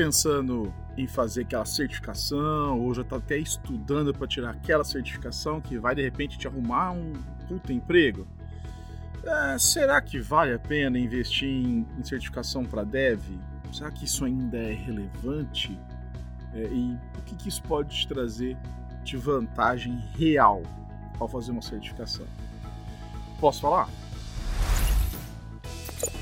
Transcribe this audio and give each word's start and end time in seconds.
pensando 0.00 0.72
em 0.96 1.06
fazer 1.06 1.42
aquela 1.42 1.66
certificação 1.66 2.80
ou 2.80 2.94
já 2.94 3.02
está 3.02 3.16
até 3.16 3.36
estudando 3.36 4.14
para 4.14 4.26
tirar 4.26 4.48
aquela 4.52 4.82
certificação 4.82 5.60
que 5.60 5.76
vai 5.76 5.94
de 5.94 6.00
repente 6.00 6.38
te 6.38 6.48
arrumar 6.48 6.92
um 6.92 7.12
puta 7.46 7.70
emprego? 7.70 8.26
É, 9.22 9.58
será 9.58 10.00
que 10.00 10.18
vale 10.18 10.54
a 10.54 10.58
pena 10.58 10.98
investir 10.98 11.50
em, 11.50 11.86
em 11.98 12.02
certificação 12.02 12.64
para 12.64 12.82
dev? 12.82 13.20
Será 13.70 13.90
que 13.90 14.06
isso 14.06 14.24
ainda 14.24 14.56
é 14.56 14.72
relevante? 14.72 15.78
É, 16.54 16.62
e 16.62 16.96
o 17.18 17.22
que, 17.26 17.36
que 17.36 17.50
isso 17.50 17.62
pode 17.64 17.94
te 17.94 18.08
trazer 18.08 18.56
de 19.04 19.18
vantagem 19.18 20.02
real 20.16 20.62
ao 21.18 21.28
fazer 21.28 21.50
uma 21.50 21.60
certificação? 21.60 22.24
Posso 23.38 23.60
falar? 23.60 23.86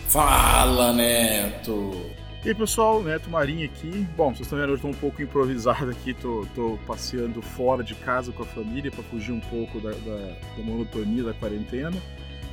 Fala, 0.08 0.92
Neto! 0.92 2.27
E 2.44 2.50
aí, 2.50 2.54
pessoal, 2.54 3.02
Neto 3.02 3.28
Marinho 3.28 3.64
aqui. 3.64 4.06
Bom, 4.16 4.28
vocês 4.28 4.42
estão 4.42 4.56
vendo, 4.56 4.70
eu 4.70 4.76
estou 4.76 4.90
um 4.92 4.94
pouco 4.94 5.20
improvisado 5.20 5.90
aqui, 5.90 6.14
tô, 6.14 6.46
tô, 6.54 6.78
passeando 6.86 7.42
fora 7.42 7.82
de 7.82 7.96
casa 7.96 8.30
com 8.30 8.44
a 8.44 8.46
família 8.46 8.92
para 8.92 9.02
fugir 9.02 9.32
um 9.32 9.40
pouco 9.40 9.80
da, 9.80 9.90
da, 9.90 10.36
da, 10.56 10.62
monotonia 10.62 11.24
da 11.24 11.34
quarentena. 11.34 12.00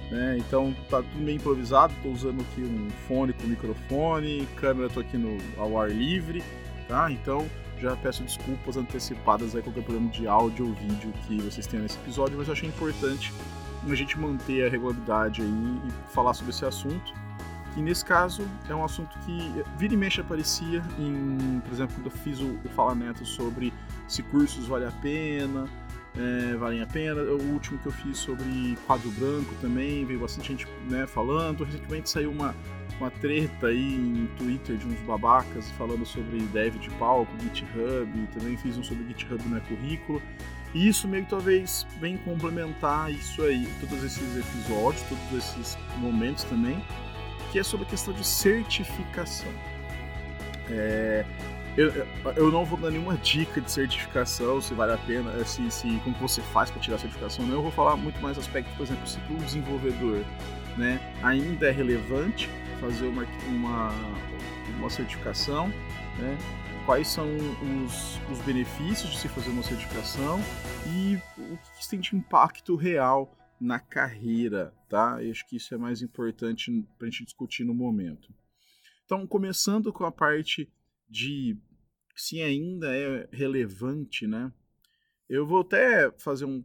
Né? 0.09 0.38
Então 0.39 0.75
tá 0.89 1.03
tudo 1.03 1.23
meio 1.23 1.35
improvisado, 1.35 1.94
estou 1.94 2.11
usando 2.11 2.41
aqui 2.41 2.61
um 2.61 2.89
fone 3.08 3.31
com 3.34 3.45
microfone, 3.45 4.48
câmera 4.55 4.88
estou 4.88 5.03
aqui 5.03 5.17
no, 5.17 5.38
ao 5.55 5.80
ar 5.80 5.91
livre, 5.91 6.44
tá? 6.88 7.11
Então 7.11 7.45
já 7.80 7.95
peço 7.95 8.23
desculpas 8.23 8.77
antecipadas 8.77 9.55
aí 9.55 9.61
qualquer 9.61 9.83
problema 9.83 10.09
de 10.09 10.27
áudio 10.27 10.67
ou 10.67 10.73
vídeo 10.73 11.13
que 11.27 11.39
vocês 11.41 11.67
tenham 11.67 11.83
nesse 11.83 11.97
episódio, 11.97 12.38
mas 12.38 12.47
eu 12.47 12.53
achei 12.53 12.70
importante 12.70 13.31
a 13.88 13.95
gente 13.95 14.20
manter 14.20 14.66
a 14.66 14.70
regularidade 14.70 15.44
aí 15.44 15.47
e 15.47 16.13
falar 16.13 16.33
sobre 16.33 16.52
esse 16.52 16.66
assunto 16.66 17.25
que 17.76 17.81
nesse 17.81 18.06
caso 18.06 18.48
é 18.70 18.73
um 18.73 18.86
assunto 18.86 19.20
que 19.20 19.64
vira 19.78 19.94
e 19.94 19.98
mexe 19.98 20.22
aparecia 20.22 20.81
em, 20.98 21.59
por 21.59 21.73
exemplo, 21.73 21.94
quando 21.95 22.06
eu 22.06 22.12
fiz 22.12 22.40
o, 22.40 22.58
o 22.64 22.70
Fala 22.70 22.95
Neto 22.95 23.26
sobre 23.26 23.73
se 24.08 24.23
cursos 24.23 24.66
valem 24.66 24.88
a 24.88 24.92
pena, 24.94 25.68
é, 26.18 26.56
valem 26.56 26.81
a 26.81 26.88
pena. 26.88 27.22
O 27.22 27.52
último 27.52 27.78
que 27.80 27.88
eu 27.88 27.92
fiz 27.92 28.18
sobre 28.18 28.78
quadro 28.88 29.12
branco 29.12 29.53
também, 29.59 30.06
veio 30.06 30.22
bastante 30.22 30.53
gente 30.53 30.68
né, 30.90 31.06
falando. 31.06 31.66
Recentemente 31.66 32.09
saiu 32.09 32.31
uma, 32.31 32.56
uma 32.98 33.12
treta 33.12 33.68
aí 33.68 33.96
em 33.96 34.28
Twitter 34.38 34.78
de 34.78 34.88
uns 34.88 35.00
babacas 35.02 35.70
falando 35.72 36.06
sobre 36.06 36.40
dev 36.53 36.76
de 36.76 36.90
palco, 36.92 37.30
GitHub, 37.42 38.28
também 38.34 38.56
fiz 38.56 38.78
um 38.78 38.84
sobre 38.86 39.06
GitHub 39.08 39.44
no 39.50 39.59
currículo. 39.59 40.22
E 40.73 40.88
isso 40.88 41.09
meio 41.09 41.26
que 41.26 41.30
talvez 41.30 41.86
vem 42.00 42.18
complementar 42.20 43.12
isso 43.12 43.42
aí, 43.42 43.68
todos 43.81 44.02
esses 44.02 44.38
episódios, 44.38 45.03
todos 45.09 45.34
esses 45.34 45.78
momentos 46.00 46.46
também 46.46 46.81
é 47.59 47.64
sobre 47.64 47.86
a 47.86 47.89
questão 47.89 48.14
de 48.14 48.25
certificação. 48.25 49.52
É, 50.70 51.25
eu, 51.78 52.08
eu 52.38 52.52
não 52.52 52.64
vou 52.64 52.80
dar 52.80 52.89
nenhuma 52.89 53.17
dica 53.17 53.59
de 53.59 53.70
certificação, 53.70 54.62
se 54.62 54.73
vale 54.73 54.94
a 54.94 54.97
pena, 54.97 55.44
se, 55.44 55.70
se 55.70 56.00
como 56.03 56.16
você 56.17 56.42
faz 56.42 56.72
para 56.72 56.81
tirar 56.81 56.95
a 56.95 57.00
certificação, 57.00 57.45
não. 57.45 57.56
Eu 57.56 57.62
vou 57.62 57.72
falar 57.72 57.97
muito 57.97 58.22
mais 58.22 58.38
aspectos, 58.38 58.73
por 58.75 58.84
exemplo, 58.84 59.06
se 59.08 59.20
o 59.30 59.36
desenvolvedor 59.38 60.23
né, 60.78 61.00
ainda 61.22 61.67
é 61.67 61.72
relevante 61.72 62.50
fazer 62.80 63.08
uma, 63.08 63.25
uma, 63.47 63.92
uma 64.78 64.90
certificação, 64.90 65.67
né, 66.17 66.38
quais 66.86 67.08
são 67.08 67.28
os, 67.86 68.19
os 68.31 68.40
benefícios 68.45 69.12
de 69.12 69.17
se 69.17 69.28
fazer 69.28 69.50
uma 69.50 69.64
certificação 69.64 70.40
e 70.88 71.19
o 71.38 71.58
que 71.58 71.81
isso 71.81 71.90
tem 71.90 72.00
de 72.00 72.16
impacto 72.16 72.75
real 72.75 73.30
na 73.59 73.80
carreira, 73.80 74.73
tá? 74.89 75.23
Eu 75.23 75.31
acho 75.31 75.48
que 75.48 75.56
isso 75.56 75.73
é 75.73 75.78
mais 75.78 76.02
importante 76.02 76.72
para 76.98 77.08
a 77.08 77.11
gente 77.11 77.25
discutir 77.25 77.64
no 77.64 77.73
momento. 77.73 78.34
Então, 79.06 79.25
começando 79.28 79.94
com 79.94 80.03
a 80.03 80.12
parte 80.12 80.72
de 81.07 81.57
se 82.16 82.41
ainda 82.41 82.96
é 82.96 83.28
relevante, 83.31 84.25
né? 84.25 84.52
Eu 85.29 85.46
vou 85.46 85.62
até 85.62 86.12
fazer 86.19 86.46
um, 86.46 86.63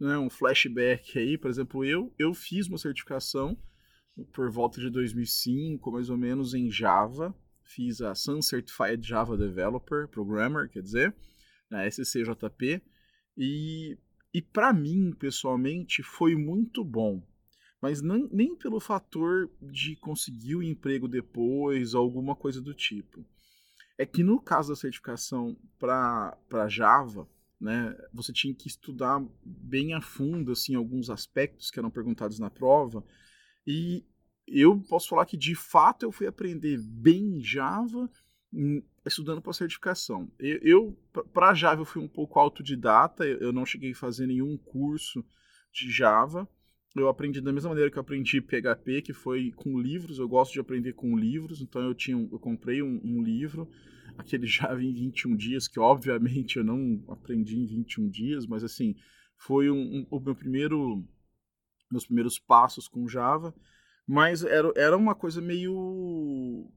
né, 0.00 0.18
um 0.18 0.30
flashback 0.30 1.18
aí, 1.18 1.38
por 1.38 1.50
exemplo, 1.50 1.84
eu, 1.84 2.12
eu 2.18 2.34
fiz 2.34 2.66
uma 2.66 2.78
certificação 2.78 3.56
por 4.32 4.50
volta 4.50 4.80
de 4.80 4.90
2005, 4.90 5.90
mais 5.90 6.10
ou 6.10 6.16
menos, 6.16 6.54
em 6.54 6.70
Java. 6.70 7.34
Fiz 7.64 8.00
a 8.02 8.14
Sun 8.14 8.42
Certified 8.42 9.06
Java 9.06 9.36
Developer 9.36 10.08
Programmer, 10.08 10.68
quer 10.68 10.82
dizer, 10.82 11.14
na 11.70 11.86
SCJP. 11.86 12.82
E 13.36 13.98
e 14.32 14.40
para 14.40 14.72
mim, 14.72 15.12
pessoalmente, 15.12 16.02
foi 16.02 16.34
muito 16.34 16.84
bom. 16.84 17.22
Mas 17.80 18.00
não, 18.00 18.28
nem 18.32 18.54
pelo 18.56 18.80
fator 18.80 19.50
de 19.60 19.96
conseguir 19.96 20.56
o 20.56 20.62
emprego 20.62 21.08
depois 21.08 21.94
alguma 21.94 22.36
coisa 22.36 22.60
do 22.60 22.72
tipo. 22.72 23.24
É 23.98 24.06
que 24.06 24.22
no 24.22 24.40
caso 24.40 24.70
da 24.70 24.76
certificação 24.76 25.56
para 25.78 26.68
Java, 26.68 27.28
né, 27.60 27.96
você 28.12 28.32
tinha 28.32 28.54
que 28.54 28.68
estudar 28.68 29.22
bem 29.44 29.94
a 29.94 30.00
fundo 30.00 30.52
assim, 30.52 30.74
alguns 30.74 31.10
aspectos 31.10 31.70
que 31.70 31.78
eram 31.78 31.90
perguntados 31.90 32.38
na 32.38 32.48
prova. 32.48 33.04
E 33.66 34.04
eu 34.46 34.80
posso 34.88 35.08
falar 35.08 35.26
que 35.26 35.36
de 35.36 35.54
fato 35.54 36.04
eu 36.04 36.12
fui 36.12 36.26
aprender 36.26 36.78
bem 36.80 37.42
Java 37.42 38.08
Hum, 38.52 38.82
estudando 39.08 39.42
para 39.42 39.52
certificação. 39.52 40.30
Eu, 40.38 40.58
eu 40.62 40.98
para 41.32 41.54
Java, 41.54 41.80
eu 41.80 41.86
fui 41.86 42.02
um 42.02 42.08
pouco 42.08 42.38
autodidata, 42.38 43.24
eu 43.24 43.52
não 43.52 43.66
cheguei 43.66 43.92
a 43.92 43.96
fazer 43.96 44.26
nenhum 44.26 44.56
curso 44.56 45.24
de 45.72 45.90
Java. 45.90 46.48
Eu 46.94 47.08
aprendi 47.08 47.40
da 47.40 47.52
mesma 47.52 47.70
maneira 47.70 47.90
que 47.90 47.96
eu 47.96 48.02
aprendi 48.02 48.40
PHP, 48.40 49.02
que 49.02 49.12
foi 49.12 49.50
com 49.52 49.78
livros. 49.78 50.18
Eu 50.18 50.28
gosto 50.28 50.52
de 50.52 50.60
aprender 50.60 50.92
com 50.92 51.16
livros, 51.16 51.60
então 51.60 51.82
eu 51.82 51.94
tinha, 51.94 52.16
eu 52.30 52.38
comprei 52.38 52.82
um, 52.82 53.00
um 53.02 53.22
livro, 53.22 53.68
aquele 54.18 54.46
Java 54.46 54.82
em 54.82 54.92
21 54.92 55.36
dias, 55.36 55.66
que 55.66 55.80
obviamente 55.80 56.58
eu 56.58 56.64
não 56.64 57.02
aprendi 57.08 57.58
em 57.58 57.66
21 57.66 58.08
dias, 58.08 58.46
mas 58.46 58.62
assim 58.62 58.94
foi 59.36 59.70
um, 59.70 59.76
um, 59.76 60.06
o 60.10 60.20
meu 60.20 60.34
primeiro, 60.34 61.02
meus 61.90 62.04
primeiros 62.04 62.38
passos 62.38 62.86
com 62.86 63.08
Java. 63.08 63.54
Mas 64.06 64.44
era, 64.44 64.72
era 64.76 64.96
uma 64.96 65.14
coisa 65.14 65.40
meio 65.40 66.70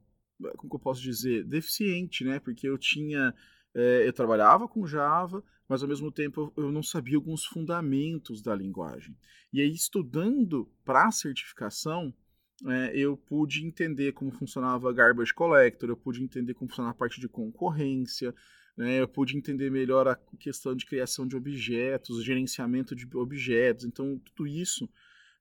como 0.57 0.69
que 0.69 0.75
eu 0.75 0.79
posso 0.79 1.01
dizer, 1.01 1.43
deficiente, 1.43 2.23
né? 2.23 2.39
Porque 2.39 2.67
eu 2.67 2.77
tinha, 2.77 3.33
é, 3.73 4.07
eu 4.07 4.13
trabalhava 4.13 4.67
com 4.67 4.85
Java, 4.85 5.43
mas 5.67 5.81
ao 5.81 5.89
mesmo 5.89 6.11
tempo 6.11 6.53
eu 6.55 6.71
não 6.71 6.83
sabia 6.83 7.15
alguns 7.15 7.45
fundamentos 7.45 8.41
da 8.41 8.53
linguagem. 8.55 9.15
E 9.51 9.61
aí, 9.61 9.71
estudando 9.71 10.69
para 10.83 11.07
a 11.07 11.11
certificação, 11.11 12.13
é, 12.67 12.91
eu 12.95 13.17
pude 13.17 13.65
entender 13.65 14.13
como 14.13 14.31
funcionava 14.31 14.93
Garbage 14.93 15.33
Collector, 15.33 15.89
eu 15.89 15.97
pude 15.97 16.23
entender 16.23 16.53
como 16.53 16.69
funcionava 16.69 16.95
a 16.95 16.97
parte 16.97 17.19
de 17.19 17.27
concorrência, 17.27 18.33
né, 18.77 19.01
eu 19.01 19.07
pude 19.07 19.37
entender 19.37 19.69
melhor 19.71 20.07
a 20.07 20.15
questão 20.39 20.75
de 20.75 20.85
criação 20.85 21.27
de 21.27 21.35
objetos, 21.35 22.23
gerenciamento 22.23 22.95
de 22.95 23.07
objetos. 23.15 23.85
Então, 23.85 24.19
tudo 24.19 24.47
isso 24.47 24.89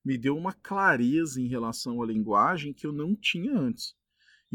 me 0.05 0.19
deu 0.19 0.37
uma 0.37 0.53
clareza 0.53 1.41
em 1.41 1.49
relação 1.49 2.03
à 2.03 2.07
linguagem 2.07 2.73
que 2.73 2.87
eu 2.87 2.93
não 2.93 3.15
tinha 3.15 3.53
antes. 3.57 3.97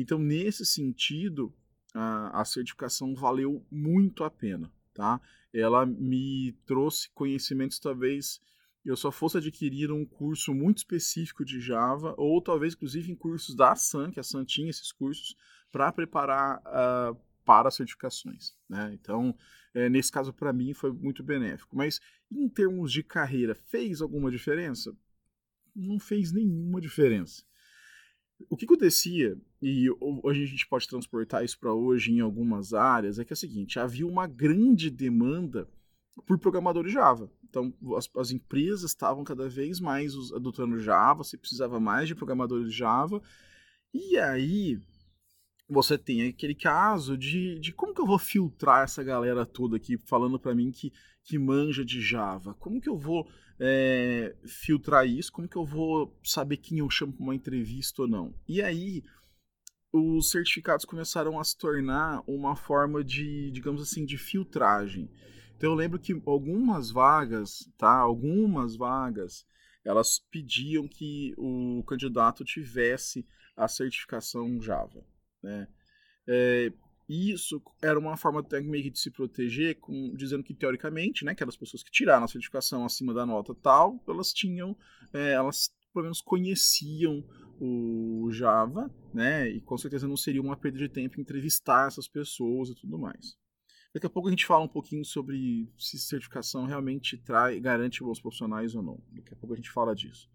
Então, 0.01 0.19
nesse 0.19 0.65
sentido, 0.65 1.53
a, 1.93 2.41
a 2.41 2.45
certificação 2.45 3.13
valeu 3.15 3.65
muito 3.71 4.23
a 4.23 4.29
pena, 4.29 4.71
tá? 4.93 5.19
Ela 5.53 5.85
me 5.85 6.53
trouxe 6.65 7.09
conhecimentos 7.11 7.79
talvez 7.79 8.39
eu 8.85 8.95
só 8.95 9.11
fosse 9.11 9.37
adquirir 9.37 9.91
um 9.91 10.05
curso 10.05 10.53
muito 10.53 10.77
específico 10.79 11.43
de 11.43 11.59
Java, 11.59 12.15
ou 12.17 12.41
talvez 12.41 12.73
inclusive 12.73 13.11
em 13.11 13.15
cursos 13.15 13.55
da 13.55 13.75
Sun, 13.75 14.09
que 14.11 14.19
a 14.19 14.23
Sun 14.23 14.45
tinha 14.45 14.69
esses 14.69 14.91
cursos, 14.91 15.35
para 15.71 15.91
preparar 15.91 16.59
uh, 16.59 17.19
para 17.45 17.69
certificações. 17.69 18.55
Né? 18.67 18.91
Então, 18.93 19.35
é, 19.73 19.89
nesse 19.89 20.11
caso, 20.11 20.33
para 20.33 20.53
mim, 20.53 20.73
foi 20.73 20.91
muito 20.91 21.23
benéfico. 21.23 21.75
Mas, 21.75 21.99
em 22.31 22.47
termos 22.47 22.91
de 22.91 23.03
carreira, 23.03 23.53
fez 23.53 24.01
alguma 24.01 24.31
diferença? 24.31 24.95
Não 25.75 25.99
fez 25.99 26.31
nenhuma 26.31 26.79
diferença. 26.79 27.43
O 28.49 28.55
que 28.55 28.65
acontecia, 28.65 29.37
e 29.61 29.89
hoje 30.23 30.43
a 30.43 30.47
gente 30.47 30.67
pode 30.67 30.87
transportar 30.87 31.43
isso 31.43 31.59
para 31.59 31.73
hoje 31.73 32.13
em 32.13 32.21
algumas 32.21 32.73
áreas, 32.73 33.19
é 33.19 33.25
que 33.25 33.33
é 33.33 33.35
o 33.35 33.37
seguinte: 33.37 33.79
havia 33.79 34.07
uma 34.07 34.25
grande 34.25 34.89
demanda 34.89 35.67
por 36.25 36.37
programadores 36.37 36.93
Java. 36.93 37.29
Então, 37.43 37.73
as, 37.97 38.09
as 38.15 38.31
empresas 38.31 38.91
estavam 38.91 39.23
cada 39.23 39.49
vez 39.49 39.79
mais 39.79 40.13
adotando 40.33 40.79
Java, 40.79 41.23
você 41.23 41.37
precisava 41.37 41.79
mais 41.79 42.07
de 42.07 42.15
programadores 42.15 42.73
Java, 42.73 43.21
e 43.93 44.17
aí 44.17 44.79
você 45.67 45.97
tem 45.97 46.27
aquele 46.27 46.55
caso 46.55 47.17
de, 47.17 47.59
de 47.59 47.71
como 47.71 47.93
que 47.93 48.01
eu 48.01 48.05
vou 48.05 48.17
filtrar 48.17 48.83
essa 48.83 49.03
galera 49.03 49.45
toda 49.45 49.77
aqui 49.77 49.97
falando 49.97 50.39
para 50.39 50.55
mim 50.55 50.71
que, 50.71 50.91
que 51.23 51.37
manja 51.37 51.85
de 51.85 52.01
Java? 52.01 52.55
Como 52.55 52.81
que 52.81 52.89
eu 52.89 52.97
vou 52.97 53.29
é, 53.59 54.35
filtrar 54.45 55.07
isso? 55.07 55.31
Como 55.31 55.47
que 55.47 55.57
eu 55.57 55.65
vou 55.65 56.17
saber 56.23 56.57
quem 56.57 56.79
eu 56.79 56.89
chamo 56.89 57.13
para 57.13 57.23
uma 57.23 57.35
entrevista 57.35 58.01
ou 58.01 58.07
não? 58.07 58.33
E 58.47 58.61
aí 58.61 59.03
os 59.91 60.29
certificados 60.29 60.85
começaram 60.85 61.39
a 61.39 61.43
se 61.43 61.57
tornar 61.57 62.21
uma 62.27 62.55
forma 62.55 63.03
de, 63.03 63.49
digamos 63.51 63.81
assim, 63.81 64.05
de 64.05 64.17
filtragem. 64.17 65.09
Então 65.57 65.71
eu 65.71 65.75
lembro 65.75 65.99
que 65.99 66.21
algumas 66.25 66.91
vagas, 66.91 67.69
tá? 67.77 67.97
Algumas 67.97 68.75
vagas, 68.75 69.45
elas 69.83 70.19
pediam 70.31 70.87
que 70.87 71.33
o 71.37 71.83
candidato 71.83 72.45
tivesse 72.45 73.25
a 73.55 73.67
certificação 73.67 74.61
Java, 74.61 75.03
né? 75.43 75.67
É, 76.27 76.71
isso 77.09 77.59
era 77.81 77.97
uma 77.97 78.15
forma 78.15 78.45
meio 78.63 78.91
de 78.91 78.99
se 78.99 79.09
proteger, 79.09 79.79
com, 79.79 80.15
dizendo 80.15 80.43
que 80.43 80.53
teoricamente, 80.53 81.25
né, 81.25 81.31
aquelas 81.31 81.57
pessoas 81.57 81.81
que 81.81 81.89
tiraram 81.89 82.23
a 82.23 82.27
certificação 82.27 82.85
acima 82.85 83.15
da 83.15 83.25
nota 83.25 83.55
tal, 83.55 83.99
elas 84.07 84.31
tinham, 84.31 84.77
é, 85.11 85.31
elas 85.31 85.71
pelo 85.93 86.03
menos 86.03 86.21
conheciam 86.21 87.23
o 87.59 88.29
Java, 88.31 88.89
né, 89.13 89.49
e 89.49 89.59
com 89.61 89.77
certeza 89.77 90.07
não 90.07 90.15
seria 90.15 90.41
uma 90.41 90.55
perda 90.55 90.77
de 90.77 90.87
tempo 90.87 91.19
entrevistar 91.19 91.87
essas 91.87 92.07
pessoas 92.07 92.69
e 92.69 92.75
tudo 92.75 92.97
mais. 92.97 93.37
Daqui 93.93 94.05
a 94.05 94.09
pouco 94.09 94.27
a 94.27 94.31
gente 94.31 94.45
fala 94.45 94.63
um 94.63 94.69
pouquinho 94.69 95.03
sobre 95.03 95.67
se 95.77 95.97
certificação 95.97 96.65
realmente 96.65 97.17
trai, 97.17 97.59
garante 97.59 98.03
bons 98.03 98.21
profissionais 98.21 98.75
ou 98.75 98.83
não. 98.83 99.03
Daqui 99.11 99.33
a 99.33 99.35
pouco 99.35 99.53
a 99.53 99.57
gente 99.57 99.71
fala 99.71 99.95
disso. 99.95 100.29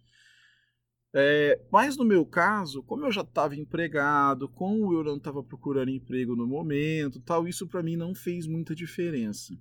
É, 1.17 1.65
mas 1.71 1.97
no 1.97 2.05
meu 2.05 2.27
caso, 2.27 2.83
como 2.83 3.07
eu 3.07 3.13
já 3.13 3.21
estava 3.21 3.55
empregado, 3.55 4.49
como 4.49 4.93
eu 4.93 5.05
não 5.05 5.17
estava 5.17 5.45
procurando 5.45 5.91
emprego 5.91 6.35
no 6.35 6.45
momento, 6.45 7.21
tal, 7.21 7.47
isso 7.47 7.69
para 7.69 7.85
mim 7.85 7.95
não 7.95 8.13
fez 8.13 8.49
muita 8.49 8.75
diferença, 8.75 9.57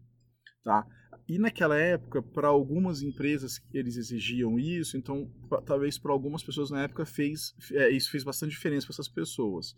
tá? 0.64 0.84
E 1.28 1.40
naquela 1.40 1.78
época, 1.78 2.22
para 2.22 2.50
algumas 2.50 3.02
empresas 3.02 3.62
eles 3.74 3.96
exigiam 3.96 4.60
isso, 4.60 4.98
então 4.98 5.32
pra, 5.48 5.62
talvez 5.62 5.98
para 5.98 6.12
algumas 6.12 6.44
pessoas 6.44 6.70
na 6.70 6.84
época 6.84 7.06
fez 7.06 7.56
é, 7.72 7.90
isso 7.90 8.12
fez 8.12 8.24
bastante 8.24 8.52
diferença 8.52 8.86
para 8.86 8.94
essas 8.94 9.08
pessoas, 9.08 9.74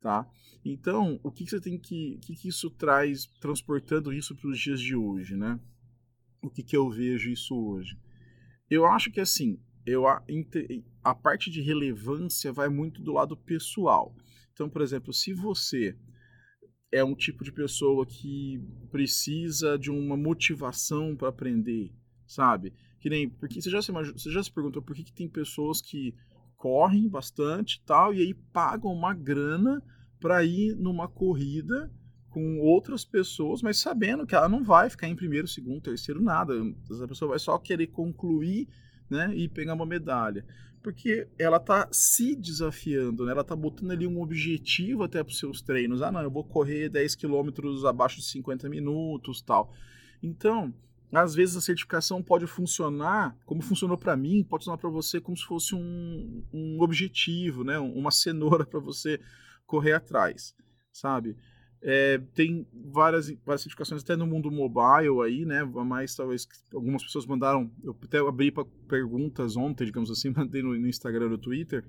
tá? 0.00 0.26
Então, 0.64 1.20
o 1.22 1.30
que, 1.30 1.44
que 1.44 1.50
você 1.50 1.60
tem 1.60 1.78
que, 1.78 2.18
que, 2.22 2.34
que 2.34 2.48
isso 2.48 2.70
traz 2.70 3.26
transportando 3.40 4.12
isso 4.12 4.34
para 4.34 4.48
os 4.48 4.58
dias 4.58 4.80
de 4.80 4.96
hoje, 4.96 5.36
né? 5.36 5.60
O 6.42 6.50
que, 6.50 6.62
que 6.62 6.76
eu 6.76 6.88
vejo 6.88 7.30
isso 7.30 7.54
hoje? 7.54 7.96
Eu 8.70 8.86
acho 8.86 9.10
que 9.12 9.20
assim, 9.20 9.60
eu 9.84 10.06
a, 10.08 10.24
a 11.04 11.14
parte 11.14 11.50
de 11.50 11.60
relevância 11.60 12.52
vai 12.52 12.68
muito 12.68 13.02
do 13.02 13.12
lado 13.12 13.36
pessoal. 13.36 14.16
Então, 14.52 14.68
por 14.70 14.80
exemplo, 14.80 15.12
se 15.12 15.34
você 15.34 15.94
é 16.92 17.02
um 17.04 17.14
tipo 17.14 17.44
de 17.44 17.52
pessoa 17.52 18.06
que 18.06 18.62
precisa 18.90 19.78
de 19.78 19.90
uma 19.90 20.16
motivação 20.16 21.16
para 21.16 21.28
aprender, 21.28 21.92
sabe? 22.26 22.72
Que 23.00 23.10
nem 23.10 23.28
porque 23.28 23.60
você 23.60 23.70
já 23.70 23.82
se, 23.82 23.92
você 23.92 24.30
já 24.30 24.42
se 24.42 24.52
perguntou 24.52 24.82
por 24.82 24.94
que, 24.94 25.04
que 25.04 25.12
tem 25.12 25.28
pessoas 25.28 25.80
que 25.80 26.14
correm 26.56 27.08
bastante 27.08 27.82
tal 27.84 28.14
e 28.14 28.20
aí 28.20 28.34
pagam 28.52 28.92
uma 28.92 29.12
grana 29.12 29.82
para 30.20 30.44
ir 30.44 30.74
numa 30.76 31.06
corrida 31.06 31.92
com 32.30 32.58
outras 32.58 33.04
pessoas, 33.04 33.62
mas 33.62 33.78
sabendo 33.78 34.26
que 34.26 34.34
ela 34.34 34.48
não 34.48 34.62
vai 34.62 34.90
ficar 34.90 35.08
em 35.08 35.16
primeiro, 35.16 35.48
segundo, 35.48 35.80
terceiro, 35.80 36.20
nada. 36.20 36.52
Essa 36.90 37.08
pessoa 37.08 37.30
vai 37.30 37.38
só 37.38 37.58
querer 37.58 37.86
concluir 37.86 38.68
né, 39.08 39.32
e 39.34 39.48
pegar 39.48 39.74
uma 39.74 39.86
medalha. 39.86 40.44
Porque 40.86 41.26
ela 41.36 41.58
tá 41.58 41.88
se 41.90 42.36
desafiando, 42.36 43.26
né? 43.26 43.32
Ela 43.32 43.42
tá 43.42 43.56
botando 43.56 43.90
ali 43.90 44.06
um 44.06 44.22
objetivo 44.22 45.02
até 45.02 45.20
para 45.20 45.32
os 45.32 45.38
seus 45.40 45.60
treinos. 45.60 46.00
Ah, 46.00 46.12
não, 46.12 46.22
eu 46.22 46.30
vou 46.30 46.44
correr 46.44 46.88
10 46.88 47.16
quilômetros 47.16 47.84
abaixo 47.84 48.18
de 48.18 48.26
50 48.26 48.68
minutos, 48.68 49.42
tal. 49.42 49.74
Então, 50.22 50.72
às 51.12 51.34
vezes 51.34 51.56
a 51.56 51.60
certificação 51.60 52.22
pode 52.22 52.46
funcionar 52.46 53.36
como 53.44 53.62
funcionou 53.62 53.98
para 53.98 54.16
mim, 54.16 54.44
pode 54.44 54.62
funcionar 54.62 54.78
para 54.78 54.88
você 54.88 55.20
como 55.20 55.36
se 55.36 55.44
fosse 55.44 55.74
um, 55.74 56.44
um 56.54 56.80
objetivo, 56.80 57.64
né? 57.64 57.80
Uma 57.80 58.12
cenoura 58.12 58.62
para 58.64 58.78
você 58.78 59.20
correr 59.66 59.94
atrás, 59.94 60.54
sabe? 60.92 61.36
É, 61.82 62.18
tem 62.34 62.66
várias, 62.72 63.30
várias 63.44 63.62
certificações 63.62 64.02
até 64.02 64.16
no 64.16 64.26
mundo 64.26 64.50
mobile 64.50 65.22
aí, 65.24 65.44
né? 65.44 65.62
Mas 65.64 66.14
talvez 66.14 66.46
algumas 66.72 67.02
pessoas 67.02 67.26
mandaram. 67.26 67.70
Eu 67.82 67.96
até 68.02 68.18
abri 68.18 68.50
para 68.50 68.64
perguntas 68.88 69.56
ontem, 69.56 69.84
digamos 69.84 70.10
assim, 70.10 70.32
mandei 70.36 70.62
no, 70.62 70.70
no 70.70 70.88
Instagram, 70.88 71.28
no 71.28 71.38
Twitter, 71.38 71.84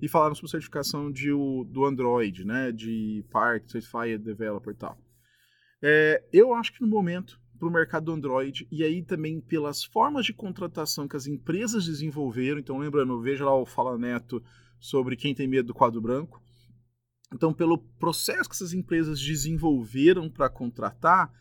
e 0.00 0.08
falaram 0.08 0.34
sobre 0.34 0.50
certificação 0.50 1.10
de, 1.10 1.32
o, 1.32 1.64
do 1.64 1.84
Android, 1.84 2.44
né? 2.44 2.70
De 2.70 3.24
Park, 3.30 3.70
Certified 3.70 4.18
Developer 4.18 4.72
e 4.72 4.76
tal. 4.76 4.98
É, 5.82 6.22
eu 6.32 6.54
acho 6.54 6.72
que 6.72 6.82
no 6.82 6.86
momento, 6.86 7.40
para 7.58 7.68
o 7.68 7.72
mercado 7.72 8.04
do 8.04 8.12
Android, 8.12 8.68
e 8.70 8.84
aí 8.84 9.02
também 9.02 9.40
pelas 9.40 9.82
formas 9.82 10.24
de 10.24 10.32
contratação 10.32 11.08
que 11.08 11.16
as 11.16 11.26
empresas 11.26 11.86
desenvolveram, 11.86 12.60
então 12.60 12.78
lembrando, 12.78 13.20
veja 13.20 13.44
lá 13.44 13.56
o 13.56 13.66
Fala 13.66 13.98
Neto 13.98 14.42
sobre 14.78 15.16
quem 15.16 15.34
tem 15.34 15.48
medo 15.48 15.68
do 15.68 15.74
quadro 15.74 16.00
branco 16.00 16.40
então, 17.32 17.52
pelo 17.52 17.78
processo 17.78 18.48
que 18.48 18.54
essas 18.54 18.74
empresas 18.74 19.20
desenvolveram 19.20 20.28
para 20.28 20.48
contratar, 20.48 21.32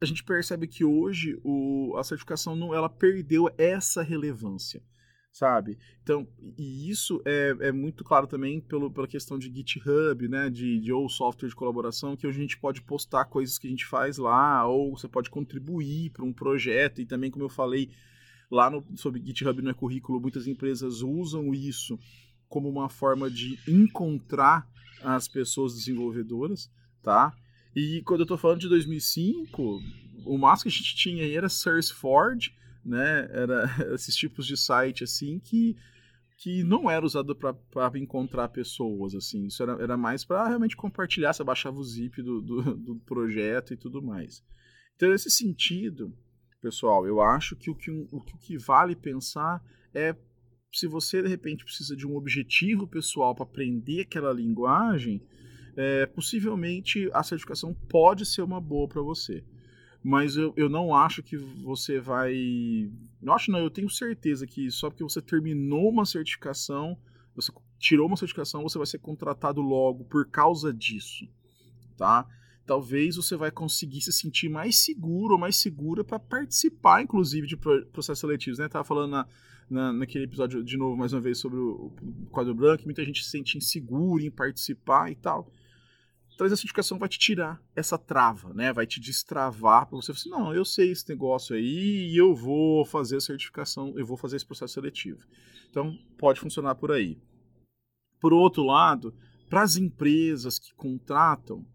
a 0.00 0.04
gente 0.04 0.24
percebe 0.24 0.66
que 0.66 0.84
hoje 0.84 1.38
o, 1.44 1.94
a 1.96 2.04
certificação 2.04 2.56
não, 2.56 2.74
ela 2.74 2.88
perdeu 2.88 3.48
essa 3.56 4.02
relevância, 4.02 4.82
sabe? 5.32 5.78
Então, 6.02 6.26
e 6.58 6.90
isso 6.90 7.22
é, 7.24 7.56
é 7.60 7.72
muito 7.72 8.02
claro 8.02 8.26
também 8.26 8.60
pelo, 8.60 8.90
pela 8.90 9.06
questão 9.06 9.38
de 9.38 9.52
GitHub, 9.52 10.28
né, 10.28 10.50
de, 10.50 10.80
de 10.80 10.92
ou 10.92 11.08
software 11.08 11.48
de 11.48 11.54
colaboração, 11.54 12.16
que 12.16 12.26
hoje 12.26 12.38
a 12.38 12.42
gente 12.42 12.58
pode 12.58 12.82
postar 12.82 13.26
coisas 13.26 13.58
que 13.58 13.66
a 13.66 13.70
gente 13.70 13.86
faz 13.86 14.18
lá, 14.18 14.66
ou 14.66 14.96
você 14.96 15.08
pode 15.08 15.30
contribuir 15.30 16.10
para 16.10 16.24
um 16.24 16.32
projeto, 16.32 17.00
e 17.00 17.06
também, 17.06 17.30
como 17.30 17.44
eu 17.44 17.48
falei 17.48 17.90
lá 18.50 18.68
no, 18.68 18.84
sobre 18.96 19.24
GitHub 19.24 19.62
no 19.62 19.70
é 19.70 19.74
currículo, 19.74 20.20
muitas 20.20 20.46
empresas 20.46 21.00
usam 21.00 21.54
isso 21.54 21.98
como 22.48 22.68
uma 22.68 22.88
forma 22.88 23.30
de 23.30 23.58
encontrar 23.66 24.68
as 25.02 25.28
pessoas 25.28 25.74
desenvolvedoras, 25.74 26.70
tá? 27.02 27.34
E 27.74 28.02
quando 28.02 28.20
eu 28.20 28.26
tô 28.26 28.36
falando 28.36 28.60
de 28.60 28.68
2005, 28.68 29.80
o 30.26 30.38
máximo 30.38 30.70
que 30.70 30.76
a 30.76 30.78
gente 30.78 30.96
tinha 30.96 31.24
aí 31.24 31.36
era 31.36 31.48
SourceForge, 31.48 32.54
né? 32.84 33.28
Era 33.30 33.64
esses 33.94 34.14
tipos 34.14 34.46
de 34.46 34.56
site 34.56 35.04
assim 35.04 35.38
que 35.38 35.76
que 36.42 36.64
não 36.64 36.90
era 36.90 37.06
usado 37.06 37.36
para 37.36 37.98
encontrar 38.00 38.48
pessoas, 38.48 39.14
assim. 39.14 39.46
Isso 39.46 39.62
era, 39.62 39.80
era 39.80 39.96
mais 39.96 40.24
para 40.24 40.48
realmente 40.48 40.76
compartilhar, 40.76 41.32
você 41.32 41.44
baixava 41.44 41.78
o 41.78 41.84
zip 41.84 42.20
do, 42.20 42.40
do, 42.40 42.74
do, 42.74 42.96
projeto 43.06 43.72
e 43.72 43.76
tudo 43.76 44.02
mais. 44.02 44.42
Então, 44.96 45.10
nesse 45.10 45.30
sentido, 45.30 46.12
pessoal, 46.60 47.06
eu 47.06 47.20
acho 47.20 47.54
que 47.54 47.70
o 47.70 47.76
que, 47.76 47.92
o 47.92 48.20
que 48.40 48.58
vale 48.58 48.96
pensar 48.96 49.62
é 49.94 50.16
se 50.72 50.86
você 50.86 51.22
de 51.22 51.28
repente 51.28 51.64
precisa 51.64 51.94
de 51.94 52.06
um 52.06 52.16
objetivo 52.16 52.86
pessoal 52.86 53.34
para 53.34 53.44
aprender 53.44 54.00
aquela 54.00 54.32
linguagem, 54.32 55.22
é, 55.76 56.06
possivelmente 56.06 57.10
a 57.12 57.22
certificação 57.22 57.74
pode 57.88 58.24
ser 58.24 58.42
uma 58.42 58.60
boa 58.60 58.88
para 58.88 59.02
você. 59.02 59.44
Mas 60.02 60.36
eu, 60.36 60.52
eu 60.56 60.68
não 60.68 60.94
acho 60.94 61.22
que 61.22 61.36
você 61.36 62.00
vai. 62.00 62.34
Não 63.20 63.34
acho, 63.34 63.52
não, 63.52 63.60
eu 63.60 63.70
tenho 63.70 63.88
certeza 63.88 64.46
que 64.46 64.68
só 64.70 64.90
porque 64.90 65.04
você 65.04 65.22
terminou 65.22 65.88
uma 65.88 66.04
certificação, 66.04 66.98
você 67.36 67.52
tirou 67.78 68.08
uma 68.08 68.16
certificação, 68.16 68.62
você 68.62 68.78
vai 68.78 68.86
ser 68.86 68.98
contratado 68.98 69.60
logo 69.60 70.04
por 70.04 70.26
causa 70.28 70.72
disso. 70.72 71.28
Tá? 71.96 72.26
talvez 72.64 73.16
você 73.16 73.36
vai 73.36 73.50
conseguir 73.50 74.00
se 74.00 74.12
sentir 74.12 74.48
mais 74.48 74.76
seguro 74.76 75.34
ou 75.34 75.38
mais 75.38 75.56
segura 75.56 76.04
para 76.04 76.18
participar, 76.18 77.02
inclusive, 77.02 77.46
de 77.46 77.56
processos 77.56 78.20
seletivos. 78.20 78.58
Né? 78.58 78.68
Tava 78.68 78.84
falando 78.84 79.10
na, 79.10 79.26
na, 79.72 79.92
naquele 79.92 80.24
episódio 80.24 80.62
de 80.62 80.76
novo 80.76 80.96
mais 80.96 81.12
uma 81.12 81.20
vez 81.20 81.38
sobre 81.38 81.58
o, 81.58 81.92
o 82.00 82.26
quadro 82.30 82.54
branco, 82.54 82.84
muita 82.84 83.04
gente 83.04 83.24
se 83.24 83.30
sente 83.30 83.56
insegura 83.56 84.22
em 84.24 84.30
participar 84.30 85.10
e 85.10 85.16
tal. 85.16 85.52
Talvez 86.36 86.52
a 86.52 86.56
certificação 86.56 86.98
vai 86.98 87.08
te 87.08 87.18
tirar 87.18 87.62
essa 87.76 87.98
trava, 87.98 88.54
né? 88.54 88.72
Vai 88.72 88.86
te 88.86 89.00
destravar 89.00 89.86
para 89.86 89.96
você 89.96 90.12
falar 90.12 90.18
assim, 90.18 90.30
não, 90.30 90.54
eu 90.54 90.64
sei 90.64 90.90
esse 90.90 91.08
negócio 91.08 91.54
aí 91.54 92.10
e 92.10 92.16
eu 92.16 92.34
vou 92.34 92.84
fazer 92.84 93.16
a 93.16 93.20
certificação, 93.20 93.98
eu 93.98 94.06
vou 94.06 94.16
fazer 94.16 94.36
esse 94.36 94.46
processo 94.46 94.74
seletivo. 94.74 95.20
Então, 95.70 95.96
pode 96.18 96.40
funcionar 96.40 96.74
por 96.74 96.90
aí. 96.90 97.18
Por 98.20 98.32
outro 98.32 98.62
lado, 98.64 99.14
para 99.48 99.62
as 99.62 99.76
empresas 99.76 100.58
que 100.58 100.74
contratam, 100.74 101.66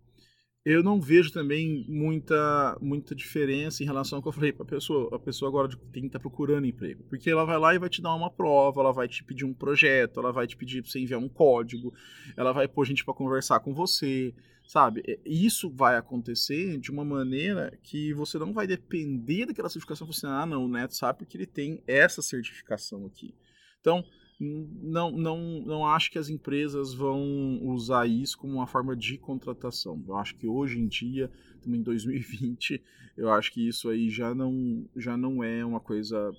eu 0.70 0.84
não 0.84 1.00
vejo 1.00 1.32
também 1.32 1.86
muita, 1.88 2.78
muita 2.82 3.16
diferença 3.16 3.82
em 3.82 3.86
relação 3.86 4.18
ao 4.18 4.22
que 4.22 4.28
eu 4.28 4.34
falei 4.34 4.52
para 4.52 4.64
a 4.64 4.68
pessoa. 4.68 5.16
A 5.16 5.20
pessoa 5.20 5.48
agora 5.48 5.70
tem 5.94 6.02
que 6.02 6.08
estar 6.08 6.20
tá 6.20 6.22
procurando 6.22 6.68
emprego. 6.68 7.06
Porque 7.06 7.30
ela 7.30 7.46
vai 7.46 7.58
lá 7.58 7.74
e 7.74 7.80
vai 7.80 7.88
te 7.88 8.02
dar 8.02 8.14
uma 8.14 8.30
prova, 8.30 8.82
ela 8.82 8.92
vai 8.92 9.08
te 9.08 9.24
pedir 9.24 9.46
um 9.46 9.54
projeto, 9.54 10.20
ela 10.20 10.34
vai 10.34 10.46
te 10.46 10.58
pedir 10.58 10.82
para 10.82 10.92
você 10.92 11.00
enviar 11.00 11.22
um 11.22 11.30
código, 11.30 11.94
ela 12.36 12.52
vai 12.52 12.68
pôr 12.68 12.84
gente 12.84 13.06
para 13.06 13.14
conversar 13.14 13.62
com 13.62 13.74
você, 13.74 14.36
sabe? 14.68 15.18
Isso 15.26 15.70
vai 15.70 15.96
acontecer 15.96 16.78
de 16.80 16.92
uma 16.92 17.06
maneira 17.06 17.72
que 17.82 18.14
você 18.14 18.38
não 18.38 18.52
vai 18.52 18.68
depender 18.68 19.46
daquela 19.46 19.70
certificação. 19.70 20.06
Você, 20.06 20.28
ah, 20.28 20.46
não, 20.46 20.66
o 20.66 20.68
Neto 20.68 20.96
sabe 20.96 21.20
porque 21.20 21.38
ele 21.38 21.46
tem 21.46 21.82
essa 21.88 22.22
certificação 22.22 23.06
aqui. 23.06 23.34
Então, 23.80 24.04
não, 24.40 25.12
não, 25.12 25.62
não 25.62 25.86
acho 25.86 26.12
que 26.12 26.20
as 26.20 26.30
empresas 26.30 26.94
vão 26.94 27.60
usar 27.64 28.08
isso 28.08 28.38
como 28.38 28.54
uma 28.54 28.68
forma 28.68 28.96
de 28.96 29.18
contratação. 29.18 30.04
Eu 30.08 30.16
acho 30.16 30.36
que 30.36 30.48
hoje 30.48 30.80
em 30.80 30.88
dia, 30.88 31.32
em 31.66 31.82
2020, 31.82 32.84
eu 33.18 33.32
acho 33.32 33.52
que 33.52 33.68
isso 33.68 33.90
aí 33.90 34.10
já 34.10 34.36
não, 34.36 34.88
já 34.96 35.18
não 35.18 35.44
é 35.44 35.66
uma 35.66 35.80
coisa 35.80 36.32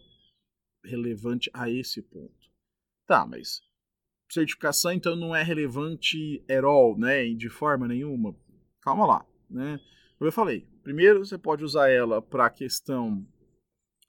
relevante 0.85 1.51
a 1.53 1.69
esse 1.69 2.01
ponto. 2.01 2.33
Tá, 3.07 3.27
mas 3.27 3.63
certificação 4.31 4.93
então 4.93 5.17
não 5.17 5.35
é 5.35 5.43
relevante 5.43 6.45
at 6.49 6.63
all, 6.63 6.97
né? 6.97 7.27
De 7.35 7.49
forma 7.49 7.89
nenhuma. 7.89 8.37
Calma 8.81 9.07
lá, 9.07 9.27
né? 9.51 9.81
Como 10.19 10.29
eu 10.29 10.33
falei, 10.33 10.67
primeiro 10.83 11.25
você 11.25 11.39
pode 11.39 11.65
usar 11.65 11.91
ela 11.91 12.23
para 12.23 12.47
a 12.47 12.51
questão 12.51 13.27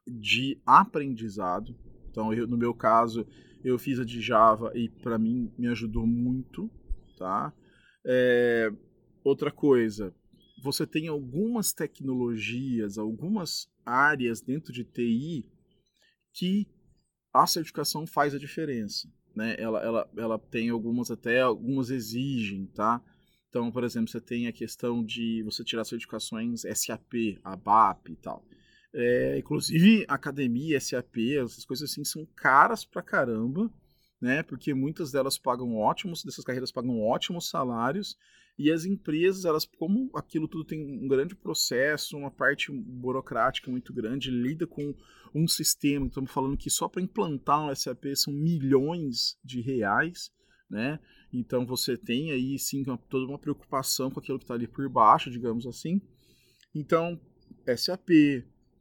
de 0.07 0.61
aprendizado. 0.65 1.75
Então, 2.09 2.33
eu, 2.33 2.47
no 2.47 2.57
meu 2.57 2.73
caso, 2.73 3.27
eu 3.63 3.77
fiz 3.77 3.99
a 3.99 4.05
de 4.05 4.21
Java 4.21 4.71
e 4.75 4.89
para 4.89 5.17
mim 5.17 5.51
me 5.57 5.67
ajudou 5.67 6.05
muito, 6.05 6.69
tá? 7.17 7.53
É, 8.05 8.71
outra 9.23 9.51
coisa, 9.51 10.13
você 10.63 10.85
tem 10.85 11.07
algumas 11.07 11.73
tecnologias, 11.73 12.97
algumas 12.97 13.69
áreas 13.85 14.41
dentro 14.41 14.71
de 14.73 14.83
TI 14.83 15.45
que 16.33 16.67
a 17.33 17.45
certificação 17.45 18.05
faz 18.05 18.33
a 18.33 18.39
diferença. 18.39 19.07
Né? 19.35 19.55
Ela, 19.57 19.81
ela, 19.81 20.09
ela 20.17 20.39
tem 20.39 20.69
algumas 20.69 21.11
até, 21.11 21.41
algumas 21.41 21.89
exigem, 21.89 22.65
tá? 22.67 23.01
Então, 23.49 23.71
por 23.71 23.83
exemplo, 23.83 24.09
você 24.09 24.21
tem 24.21 24.47
a 24.47 24.51
questão 24.51 25.03
de 25.03 25.41
você 25.43 25.63
tirar 25.63 25.83
certificações 25.83 26.61
SAP, 26.61 27.39
ABAP 27.43 28.11
e 28.11 28.15
tal. 28.15 28.45
É, 28.93 29.37
inclusive, 29.37 30.05
academia, 30.07 30.79
SAP, 30.79 31.17
essas 31.43 31.63
coisas 31.63 31.91
assim 31.91 32.03
são 32.03 32.25
caras 32.35 32.83
pra 32.83 33.03
caramba, 33.03 33.71
né? 34.19 34.41
Porque 34.43 34.73
muitas 34.73 35.11
delas 35.11 35.37
pagam 35.37 35.75
ótimos, 35.75 36.23
dessas 36.23 36.43
carreiras 36.43 36.71
pagam 36.71 36.99
ótimos 36.99 37.49
salários, 37.49 38.17
e 38.57 38.69
as 38.71 38.83
empresas, 38.83 39.45
elas, 39.45 39.65
como 39.65 40.09
aquilo 40.13 40.45
tudo 40.45 40.65
tem 40.65 40.81
um 40.81 41.07
grande 41.07 41.33
processo, 41.33 42.17
uma 42.17 42.29
parte 42.29 42.69
burocrática 42.71 43.71
muito 43.71 43.93
grande, 43.93 44.29
lida 44.29 44.67
com 44.67 44.93
um 45.33 45.47
sistema, 45.47 46.07
estamos 46.07 46.29
falando 46.29 46.57
que 46.57 46.69
só 46.69 46.89
para 46.89 47.01
implantar 47.01 47.63
um 47.63 47.73
SAP 47.73 48.07
são 48.15 48.33
milhões 48.33 49.37
de 49.41 49.61
reais, 49.61 50.29
né? 50.69 50.99
Então 51.31 51.65
você 51.65 51.95
tem 51.95 52.31
aí 52.31 52.59
sim 52.59 52.83
toda 53.07 53.25
uma 53.25 53.39
preocupação 53.39 54.11
com 54.11 54.19
aquilo 54.19 54.37
que 54.37 54.43
está 54.43 54.55
ali 54.55 54.67
por 54.67 54.89
baixo, 54.89 55.31
digamos 55.31 55.65
assim. 55.65 56.01
Então, 56.75 57.17
SAP, 57.77 58.09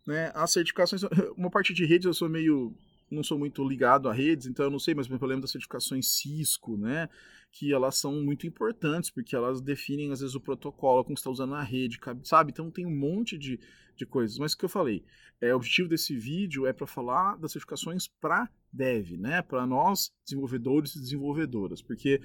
né? 0.09 0.33
As 0.35 0.51
certificações, 0.51 1.03
uma 1.37 1.51
parte 1.51 1.75
de 1.75 1.85
redes 1.85 2.07
eu 2.07 2.15
sou 2.15 2.29
meio 2.29 2.75
não 3.11 3.23
sou 3.23 3.39
muito 3.39 3.67
ligado 3.67 4.07
a 4.09 4.13
redes, 4.13 4.47
então 4.47 4.67
eu 4.67 4.71
não 4.71 4.79
sei, 4.79 4.95
mas 4.95 5.09
eu 5.09 5.27
lembro 5.27 5.41
das 5.43 5.51
certificações 5.51 6.09
Cisco, 6.09 6.77
né? 6.77 7.09
Que 7.51 7.73
elas 7.73 7.97
são 7.97 8.23
muito 8.23 8.47
importantes, 8.47 9.09
porque 9.09 9.35
elas 9.35 9.63
definem, 9.63 10.13
às 10.13 10.21
vezes, 10.21 10.35
o 10.35 10.41
protocolo, 10.41 11.03
como 11.03 11.15
está 11.15 11.31
usando 11.31 11.55
a 11.55 11.63
rede, 11.63 11.99
sabe? 12.25 12.51
Então 12.51 12.71
tem 12.71 12.85
um 12.85 12.95
monte 12.95 13.39
de, 13.39 13.59
de 13.97 14.05
coisas. 14.05 14.37
Mas 14.37 14.53
o 14.53 14.59
que 14.59 14.67
eu 14.67 14.69
falei, 14.69 15.07
é, 15.41 15.55
o 15.55 15.57
objetivo 15.57 15.89
desse 15.89 16.15
vídeo 16.15 16.67
é 16.67 16.73
para 16.75 16.87
falar 16.87 17.37
das 17.39 17.53
certificações 17.53 18.09
para 18.21 18.47
dev, 18.71 19.13
né? 19.13 19.41
Para 19.41 19.67
nós, 19.67 20.13
desenvolvedores 20.23 20.95
e 20.95 21.01
desenvolvedoras, 21.01 21.81
porque 21.81 22.21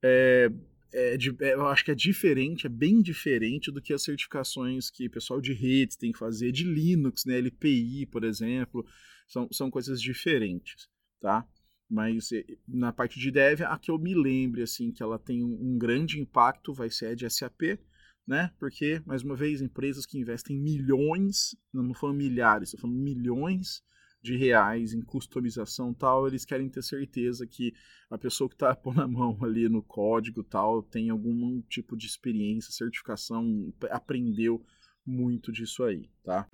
é, 0.00 0.48
é, 0.92 1.14
é, 1.14 1.54
eu 1.54 1.66
acho 1.66 1.84
que 1.84 1.90
é 1.90 1.94
diferente, 1.94 2.66
é 2.66 2.70
bem 2.70 3.00
diferente 3.00 3.70
do 3.70 3.80
que 3.80 3.92
as 3.92 4.02
certificações 4.02 4.90
que 4.90 5.06
o 5.06 5.10
pessoal 5.10 5.40
de 5.40 5.52
redes 5.52 5.96
tem 5.96 6.12
que 6.12 6.18
fazer, 6.18 6.52
de 6.52 6.64
Linux, 6.64 7.24
né? 7.24 7.38
LPI, 7.38 8.06
por 8.06 8.24
exemplo, 8.24 8.86
são, 9.28 9.48
são 9.52 9.70
coisas 9.70 10.00
diferentes, 10.00 10.88
tá? 11.20 11.46
Mas 11.88 12.30
na 12.68 12.92
parte 12.92 13.18
de 13.18 13.30
dev, 13.30 13.62
a 13.62 13.76
que 13.78 13.90
eu 13.90 13.98
me 13.98 14.14
lembre, 14.14 14.62
assim, 14.62 14.92
que 14.92 15.02
ela 15.02 15.18
tem 15.18 15.42
um, 15.42 15.72
um 15.74 15.78
grande 15.78 16.20
impacto 16.20 16.72
vai 16.72 16.88
ser 16.88 17.06
a 17.06 17.14
de 17.14 17.28
SAP, 17.28 17.78
né? 18.26 18.52
Porque, 18.58 19.02
mais 19.04 19.22
uma 19.22 19.34
vez, 19.34 19.60
empresas 19.60 20.06
que 20.06 20.18
investem 20.18 20.56
milhões, 20.56 21.56
não, 21.72 21.82
não 21.82 21.94
falando 21.94 22.18
milhares, 22.18 22.68
estou 22.68 22.80
falando 22.80 23.02
milhões 23.02 23.82
de 24.22 24.36
reais 24.36 24.92
em 24.92 25.00
customização 25.00 25.94
tal, 25.94 26.26
eles 26.26 26.44
querem 26.44 26.68
ter 26.68 26.82
certeza 26.82 27.46
que 27.46 27.72
a 28.10 28.18
pessoa 28.18 28.48
que 28.48 28.54
está 28.54 28.74
pondo 28.76 29.00
a 29.00 29.08
mão 29.08 29.38
ali 29.42 29.68
no 29.68 29.82
código 29.82 30.42
tal 30.42 30.82
tem 30.82 31.10
algum 31.10 31.60
tipo 31.62 31.96
de 31.96 32.06
experiência, 32.06 32.72
certificação, 32.72 33.72
aprendeu 33.90 34.64
muito 35.06 35.50
disso 35.50 35.82
aí, 35.84 36.08
tá? 36.22 36.48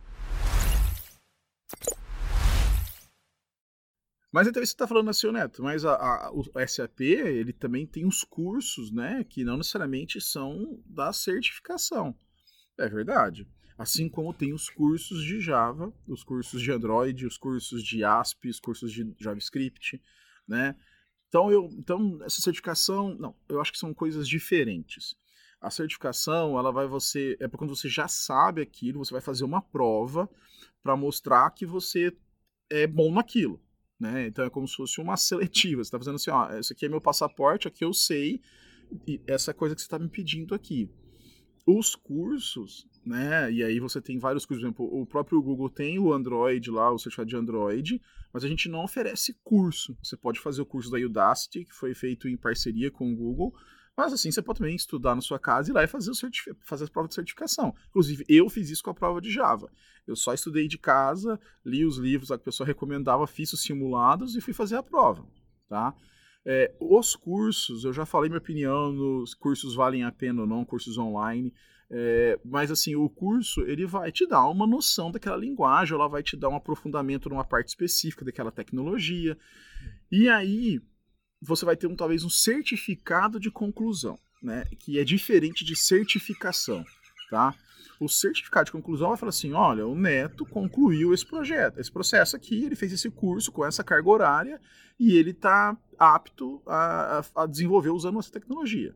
Mas 4.33 4.47
então 4.47 4.61
você 4.61 4.71
está 4.71 4.87
falando 4.87 5.09
assim, 5.09 5.33
Neto, 5.33 5.63
mas 5.63 5.85
a, 5.85 5.95
a, 5.95 6.31
o 6.31 6.45
SAP, 6.67 7.01
ele 7.01 7.55
também 7.55 7.87
tem 7.87 8.05
os 8.05 8.23
cursos, 8.23 8.93
né, 8.93 9.25
que 9.25 9.45
não 9.45 9.57
necessariamente 9.57 10.21
são 10.21 10.79
da 10.85 11.11
certificação. 11.11 12.15
É 12.79 12.87
verdade. 12.87 13.49
Assim 13.79 14.09
como 14.09 14.33
tem 14.33 14.55
os 14.55 14.71
cursos 14.71 15.23
de 15.23 15.41
Java, 15.41 15.93
os 16.09 16.25
cursos 16.25 16.63
de 16.63 16.73
Android, 16.73 17.27
os 17.27 17.37
cursos 17.37 17.83
de 17.83 18.03
ASP, 18.03 18.49
os 18.49 18.59
cursos 18.59 18.91
de 18.91 19.15
JavaScript, 19.21 20.01
né? 20.49 20.75
Então, 21.29 21.51
eu, 21.51 21.69
então 21.73 22.19
essa 22.25 22.41
certificação, 22.41 23.15
não, 23.15 23.37
eu 23.49 23.61
acho 23.61 23.73
que 23.73 23.79
são 23.79 23.93
coisas 23.93 24.27
diferentes. 24.27 25.15
A 25.61 25.71
certificação, 25.71 26.59
ela 26.59 26.71
vai 26.71 26.87
você, 26.87 27.37
é 27.41 27.49
quando 27.49 27.75
você 27.75 27.89
já 27.89 28.09
sabe 28.09 28.63
aquilo, 28.63 29.05
você 29.05 29.13
vai 29.13 29.21
fazer 29.21 29.45
uma 29.45 29.61
prova 29.61 30.31
para 30.83 30.97
mostrar 30.97 31.51
que 31.51 31.67
você 31.67 32.17
é 32.71 32.87
bom 32.87 33.13
naquilo. 33.13 33.61
Né? 33.99 34.27
Então 34.27 34.45
é 34.45 34.51
como 34.51 34.69
se 34.69 34.77
fosse 34.77 35.01
uma 35.01 35.17
seletiva. 35.17 35.83
Você 35.83 35.89
está 35.89 35.99
fazendo 35.99 36.17
assim, 36.17 36.31
ó, 36.31 36.51
esse 36.59 36.73
aqui 36.73 36.87
é 36.87 36.89
meu 36.89 37.01
passaporte, 37.01 37.67
aqui 37.69 37.85
eu 37.85 37.93
sei 37.93 38.41
essa 39.27 39.53
coisa 39.53 39.75
que 39.75 39.81
você 39.81 39.87
está 39.87 39.99
me 39.99 40.09
pedindo 40.09 40.55
aqui. 40.55 40.89
Os 41.67 41.97
cursos, 41.97 42.87
né? 43.07 43.51
E 43.53 43.63
aí 43.63 43.79
você 43.79 44.01
tem 44.01 44.19
vários 44.19 44.45
cursos, 44.45 44.61
por 44.61 44.67
exemplo, 44.67 45.01
o 45.01 45.07
próprio 45.07 45.41
Google 45.41 45.71
tem 45.71 45.97
o 45.97 46.13
Android 46.13 46.69
lá, 46.73 46.91
o 46.91 46.99
certificado 46.99 47.31
de 47.31 47.37
Android, 47.37 48.03
mas 48.33 48.45
a 48.45 48.49
gente 48.49 48.69
não 48.69 48.83
oferece 48.83 49.39
curso. 49.45 49.97
Você 50.03 50.17
pode 50.17 50.41
fazer 50.41 50.61
o 50.61 50.67
curso 50.67 50.91
da 50.91 50.99
Udacity, 50.99 51.65
que 51.65 51.73
foi 51.73 51.95
feito 51.95 52.29
em 52.29 52.37
parceria 52.37 52.91
com 52.91 53.13
o 53.13 53.17
Google, 53.17 53.55
mas 53.97 54.13
assim, 54.13 54.31
você 54.31 54.43
pode 54.43 54.59
também 54.59 54.75
estudar 54.75 55.15
na 55.15 55.21
sua 55.21 55.39
casa 55.39 55.71
e 55.71 55.73
ir 55.73 55.75
lá 55.75 55.85
e 55.85 55.87
fazer, 55.87 56.11
o 56.11 56.15
fazer 56.61 56.85
as 56.85 56.91
provas 56.91 57.11
de 57.11 57.15
certificação. 57.15 57.73
Inclusive, 57.89 58.25
eu 58.29 58.51
fiz 58.51 58.69
isso 58.69 58.83
com 58.83 58.91
a 58.91 58.95
prova 58.95 59.21
de 59.21 59.31
Java. 59.31 59.71
Eu 60.05 60.17
só 60.17 60.35
estudei 60.35 60.67
de 60.67 60.77
casa, 60.77 61.41
li 61.65 61.85
os 61.85 61.97
livros 61.97 62.29
que 62.29 62.35
a 62.35 62.39
pessoa 62.39 62.67
recomendava, 62.67 63.27
fiz 63.27 63.53
os 63.53 63.63
simulados 63.63 64.35
e 64.35 64.41
fui 64.41 64.53
fazer 64.53 64.77
a 64.77 64.83
prova, 64.83 65.25
tá? 65.69 65.95
É, 66.45 66.73
os 66.81 67.17
cursos, 67.17 67.85
eu 67.85 67.93
já 67.93 68.05
falei 68.05 68.29
minha 68.29 68.39
opinião, 68.39 68.93
nos 68.93 69.35
cursos 69.35 69.75
valem 69.75 70.05
a 70.05 70.13
pena 70.13 70.43
ou 70.43 70.47
não, 70.47 70.65
cursos 70.65 70.99
online. 70.99 71.53
É, 71.89 72.39
mas 72.45 72.71
assim, 72.71 72.97
o 72.97 73.09
curso 73.09 73.61
ele 73.63 73.87
vai 73.87 74.11
te 74.11 74.27
dar 74.27 74.49
uma 74.49 74.67
noção 74.67 75.11
daquela 75.11 75.37
linguagem, 75.37 75.95
ela 75.95 76.09
vai 76.09 76.23
te 76.23 76.37
dar 76.37 76.49
um 76.49 76.57
aprofundamento 76.57 77.29
numa 77.29 77.45
parte 77.45 77.69
específica 77.69 78.25
daquela 78.25 78.51
tecnologia. 78.51 79.39
E 80.11 80.29
aí, 80.29 80.81
você 81.41 81.65
vai 81.65 81.77
ter 81.77 81.87
um, 81.87 81.95
talvez 81.95 82.25
um 82.25 82.31
certificado 82.31 83.39
de 83.39 83.51
conclusão, 83.51 84.19
né? 84.43 84.65
Que 84.79 84.99
é 84.99 85.05
diferente 85.05 85.65
de 85.65 85.77
certificação, 85.77 86.85
tá? 87.31 87.55
O 88.01 88.09
certificado 88.09 88.67
de 88.67 88.73
conclusão 88.73 89.09
vai 89.09 89.17
falar 89.17 89.31
assim: 89.31 89.53
olha, 89.53 89.87
o 89.87 89.95
Neto 89.95 90.45
concluiu 90.45 91.15
esse 91.15 91.25
projeto, 91.25 91.79
esse 91.79 91.91
processo 91.91 92.37
aqui, 92.37 92.65
ele 92.65 92.77
fez 92.77 92.93
esse 92.93 93.11
curso 93.11 93.53
com 93.53 93.65
essa 93.65 93.85
carga 93.85 94.09
horária 94.09 94.61
e 94.99 95.17
ele 95.17 95.31
está 95.31 95.77
apto 95.99 96.63
a, 96.67 97.25
a 97.35 97.47
desenvolver 97.47 97.91
usando 97.91 98.19
essa 98.19 98.33
tecnologia. 98.33 98.95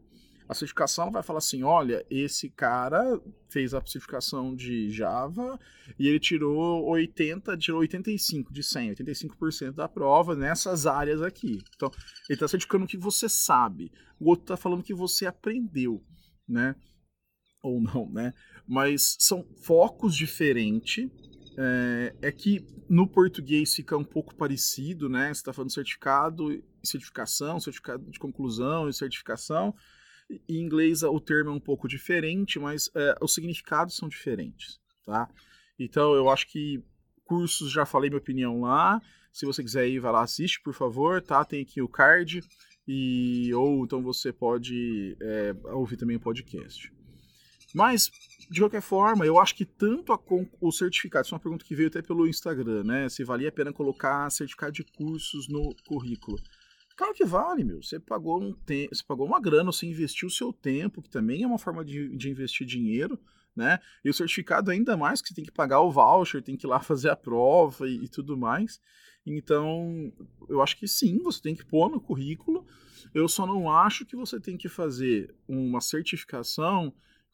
A 0.50 0.54
certificação 0.54 1.12
vai 1.12 1.22
falar 1.22 1.38
assim: 1.38 1.62
olha, 1.62 2.04
esse 2.10 2.50
cara 2.50 3.22
fez 3.48 3.72
a 3.72 3.80
certificação 3.86 4.52
de 4.52 4.90
Java 4.90 5.56
e 5.96 6.08
ele 6.08 6.18
tirou 6.18 6.84
80, 6.88 7.56
tirou 7.56 7.78
85 7.78 8.52
de 8.52 8.60
100, 8.64 8.96
85% 8.96 9.70
da 9.74 9.88
prova 9.88 10.34
nessas 10.34 10.88
áreas 10.88 11.22
aqui. 11.22 11.62
Então, 11.76 11.88
ele 12.28 12.34
está 12.34 12.48
certificando 12.48 12.84
o 12.84 12.88
que 12.88 12.96
você 12.96 13.28
sabe. 13.28 13.92
O 14.18 14.28
outro 14.28 14.42
está 14.42 14.56
falando 14.56 14.82
que 14.82 14.92
você 14.92 15.24
aprendeu, 15.24 16.02
né? 16.48 16.74
Ou 17.62 17.80
não, 17.80 18.10
né? 18.10 18.34
Mas 18.66 19.14
são 19.20 19.46
focos 19.62 20.16
diferentes. 20.16 21.08
É, 21.56 22.16
é 22.22 22.32
que 22.32 22.66
no 22.88 23.06
português 23.06 23.72
fica 23.72 23.96
um 23.96 24.04
pouco 24.04 24.34
parecido, 24.34 25.08
né? 25.08 25.26
Você 25.26 25.42
está 25.42 25.52
falando 25.52 25.70
certificado 25.70 26.60
certificação, 26.82 27.60
certificado 27.60 28.10
de 28.10 28.18
conclusão 28.18 28.88
e 28.88 28.92
certificação. 28.92 29.72
Em 30.48 30.62
inglês 30.62 31.02
o 31.02 31.20
termo 31.20 31.50
é 31.50 31.54
um 31.54 31.60
pouco 31.60 31.88
diferente, 31.88 32.58
mas 32.58 32.90
é, 32.94 33.14
os 33.20 33.34
significados 33.34 33.96
são 33.96 34.08
diferentes, 34.08 34.80
tá? 35.04 35.28
Então 35.78 36.14
eu 36.14 36.30
acho 36.30 36.46
que 36.46 36.82
cursos, 37.24 37.70
já 37.70 37.86
falei 37.86 38.10
minha 38.10 38.18
opinião 38.18 38.60
lá. 38.60 39.00
Se 39.32 39.46
você 39.46 39.62
quiser 39.62 39.88
ir, 39.88 40.00
vai 40.00 40.12
lá, 40.12 40.22
assiste, 40.22 40.60
por 40.60 40.74
favor, 40.74 41.22
tá? 41.22 41.44
Tem 41.44 41.62
aqui 41.62 41.80
o 41.80 41.88
card. 41.88 42.42
E, 42.86 43.54
ou 43.54 43.84
então 43.84 44.02
você 44.02 44.32
pode 44.32 45.16
é, 45.20 45.54
ouvir 45.72 45.96
também 45.96 46.16
o 46.16 46.20
podcast. 46.20 46.92
Mas, 47.72 48.10
de 48.50 48.60
qualquer 48.60 48.82
forma, 48.82 49.24
eu 49.24 49.38
acho 49.38 49.54
que 49.54 49.64
tanto 49.64 50.12
a, 50.12 50.18
o 50.60 50.72
certificado, 50.72 51.24
isso 51.24 51.34
é 51.34 51.36
uma 51.36 51.42
pergunta 51.42 51.64
que 51.64 51.74
veio 51.74 51.88
até 51.88 52.02
pelo 52.02 52.26
Instagram, 52.26 52.82
né? 52.82 53.08
Se 53.08 53.22
valia 53.22 53.48
a 53.48 53.52
pena 53.52 53.72
colocar 53.72 54.28
certificado 54.30 54.72
de 54.72 54.82
cursos 54.82 55.48
no 55.48 55.74
currículo. 55.86 56.36
Claro 57.00 57.14
que 57.14 57.24
vale, 57.24 57.64
meu. 57.64 57.82
Você 57.82 57.98
pagou 57.98 58.42
um 58.42 58.52
tempo, 58.52 58.94
você 58.94 59.02
pagou 59.02 59.26
uma 59.26 59.40
grana, 59.40 59.72
você 59.72 59.86
investiu 59.86 60.28
o 60.28 60.30
seu 60.30 60.52
tempo, 60.52 61.00
que 61.00 61.08
também 61.08 61.42
é 61.42 61.46
uma 61.46 61.58
forma 61.58 61.82
de, 61.82 62.14
de 62.14 62.28
investir 62.28 62.66
dinheiro, 62.66 63.18
né? 63.56 63.78
E 64.04 64.10
o 64.10 64.12
certificado 64.12 64.70
ainda 64.70 64.98
mais, 64.98 65.22
que 65.22 65.28
você 65.28 65.34
tem 65.34 65.44
que 65.46 65.50
pagar 65.50 65.80
o 65.80 65.90
voucher, 65.90 66.42
tem 66.42 66.58
que 66.58 66.66
ir 66.66 66.68
lá 66.68 66.78
fazer 66.84 67.08
a 67.08 67.16
prova 67.16 67.88
e, 67.88 68.04
e 68.04 68.08
tudo 68.08 68.36
mais. 68.36 68.78
Então, 69.24 70.12
eu 70.46 70.60
acho 70.60 70.76
que 70.76 70.86
sim, 70.86 71.22
você 71.22 71.40
tem 71.40 71.54
que 71.54 71.64
pôr 71.64 71.90
no 71.90 72.02
currículo. 72.02 72.66
Eu 73.14 73.28
só 73.28 73.46
não 73.46 73.72
acho 73.72 74.04
que 74.04 74.14
você 74.14 74.38
tem 74.38 74.58
que 74.58 74.68
fazer 74.68 75.34
uma 75.48 75.80
certificação 75.80 76.92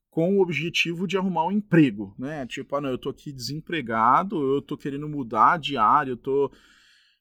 com 0.09 0.39
o 0.39 0.43
objetivo 0.43 1.09
de 1.09 1.19
arrumar 1.19 1.45
um 1.45 1.51
emprego, 1.51 2.15
né? 2.17 2.47
Tipo, 2.47 2.77
ah, 2.77 2.81
não, 2.81 2.91
eu 2.91 2.99
tô 2.99 3.09
aqui 3.09 3.33
desempregado, 3.33 4.41
eu 4.41 4.63
tô 4.63 4.77
querendo 4.77 5.09
mudar 5.09 5.59
de 5.59 5.77
área, 5.77 6.13
eu 6.13 6.17
tô 6.17 6.53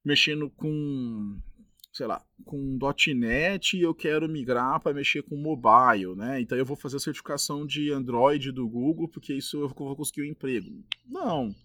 mexendo 0.05 0.47
com 0.51 1.41
sei 1.95 2.07
lá, 2.07 2.21
com 2.43 2.77
.NET 3.15 3.77
e 3.77 3.81
eu 3.81 3.95
quero 3.95 4.27
migrar 4.27 4.81
para 4.81 4.93
mexer 4.93 5.23
com 5.23 5.37
mobile, 5.37 6.13
né? 6.13 6.41
Então 6.41 6.57
eu 6.57 6.65
vou 6.65 6.75
fazer 6.75 6.97
a 6.97 6.99
certificação 6.99 7.65
de 7.65 7.89
Android 7.89 8.51
do 8.51 8.67
Google 8.67 9.07
porque 9.07 9.33
isso 9.33 9.61
eu 9.61 9.69
vou 9.69 9.95
conseguir 9.95 10.23
um 10.23 10.25
emprego. 10.25 10.83
Não. 11.07 11.55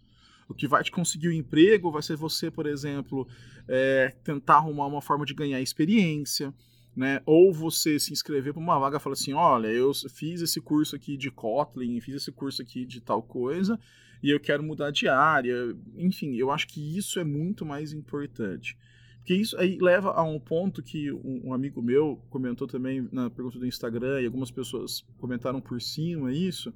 O 0.48 0.54
que 0.54 0.68
vai 0.68 0.84
te 0.84 0.92
conseguir 0.92 1.26
o 1.26 1.30
um 1.32 1.34
emprego 1.34 1.90
vai 1.90 2.00
ser 2.00 2.14
você, 2.14 2.48
por 2.48 2.66
exemplo, 2.66 3.26
é, 3.66 4.14
tentar 4.22 4.58
arrumar 4.58 4.86
uma 4.86 5.02
forma 5.02 5.26
de 5.26 5.34
ganhar 5.34 5.60
experiência, 5.60 6.54
né? 6.94 7.20
Ou 7.26 7.52
você 7.52 7.98
se 7.98 8.12
inscrever 8.12 8.52
para 8.52 8.62
uma 8.62 8.78
vaga 8.78 8.98
e 8.98 9.00
falar 9.00 9.14
assim, 9.14 9.32
olha, 9.32 9.66
eu 9.66 9.90
fiz 10.14 10.42
esse 10.42 10.60
curso 10.60 10.94
aqui 10.94 11.16
de 11.16 11.32
Kotlin, 11.32 12.00
fiz 12.00 12.14
esse 12.14 12.30
curso 12.30 12.62
aqui 12.62 12.86
de 12.86 13.00
tal 13.00 13.20
coisa 13.20 13.80
e 14.22 14.30
eu 14.30 14.38
quero 14.38 14.62
mudar 14.62 14.92
de 14.92 15.08
área. 15.08 15.76
Enfim, 15.96 16.36
eu 16.36 16.52
acho 16.52 16.68
que 16.68 16.96
isso 16.96 17.18
é 17.18 17.24
muito 17.24 17.66
mais 17.66 17.92
importante. 17.92 18.78
Porque 19.20 19.34
isso 19.34 19.56
aí 19.58 19.78
leva 19.78 20.12
a 20.12 20.22
um 20.22 20.40
ponto 20.40 20.82
que 20.82 21.12
um, 21.12 21.52
amigo 21.52 21.82
meu 21.82 22.20
comentou 22.30 22.66
também 22.66 23.06
na 23.12 23.28
pergunta 23.28 23.58
do 23.58 23.66
Instagram 23.66 24.22
e 24.22 24.26
algumas 24.26 24.50
pessoas 24.50 25.06
comentaram 25.18 25.60
por 25.60 25.80
cima 25.80 26.32
isso, 26.32 26.72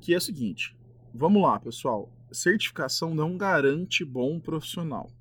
que 0.00 0.14
é 0.14 0.16
o 0.16 0.20
seguinte: 0.20 0.76
vamos 1.12 1.42
lá, 1.42 1.60
pessoal, 1.60 2.10
certificação 2.32 3.14
não 3.14 3.36
garante 3.36 4.04
bom 4.04 4.40
profissional, 4.40 5.12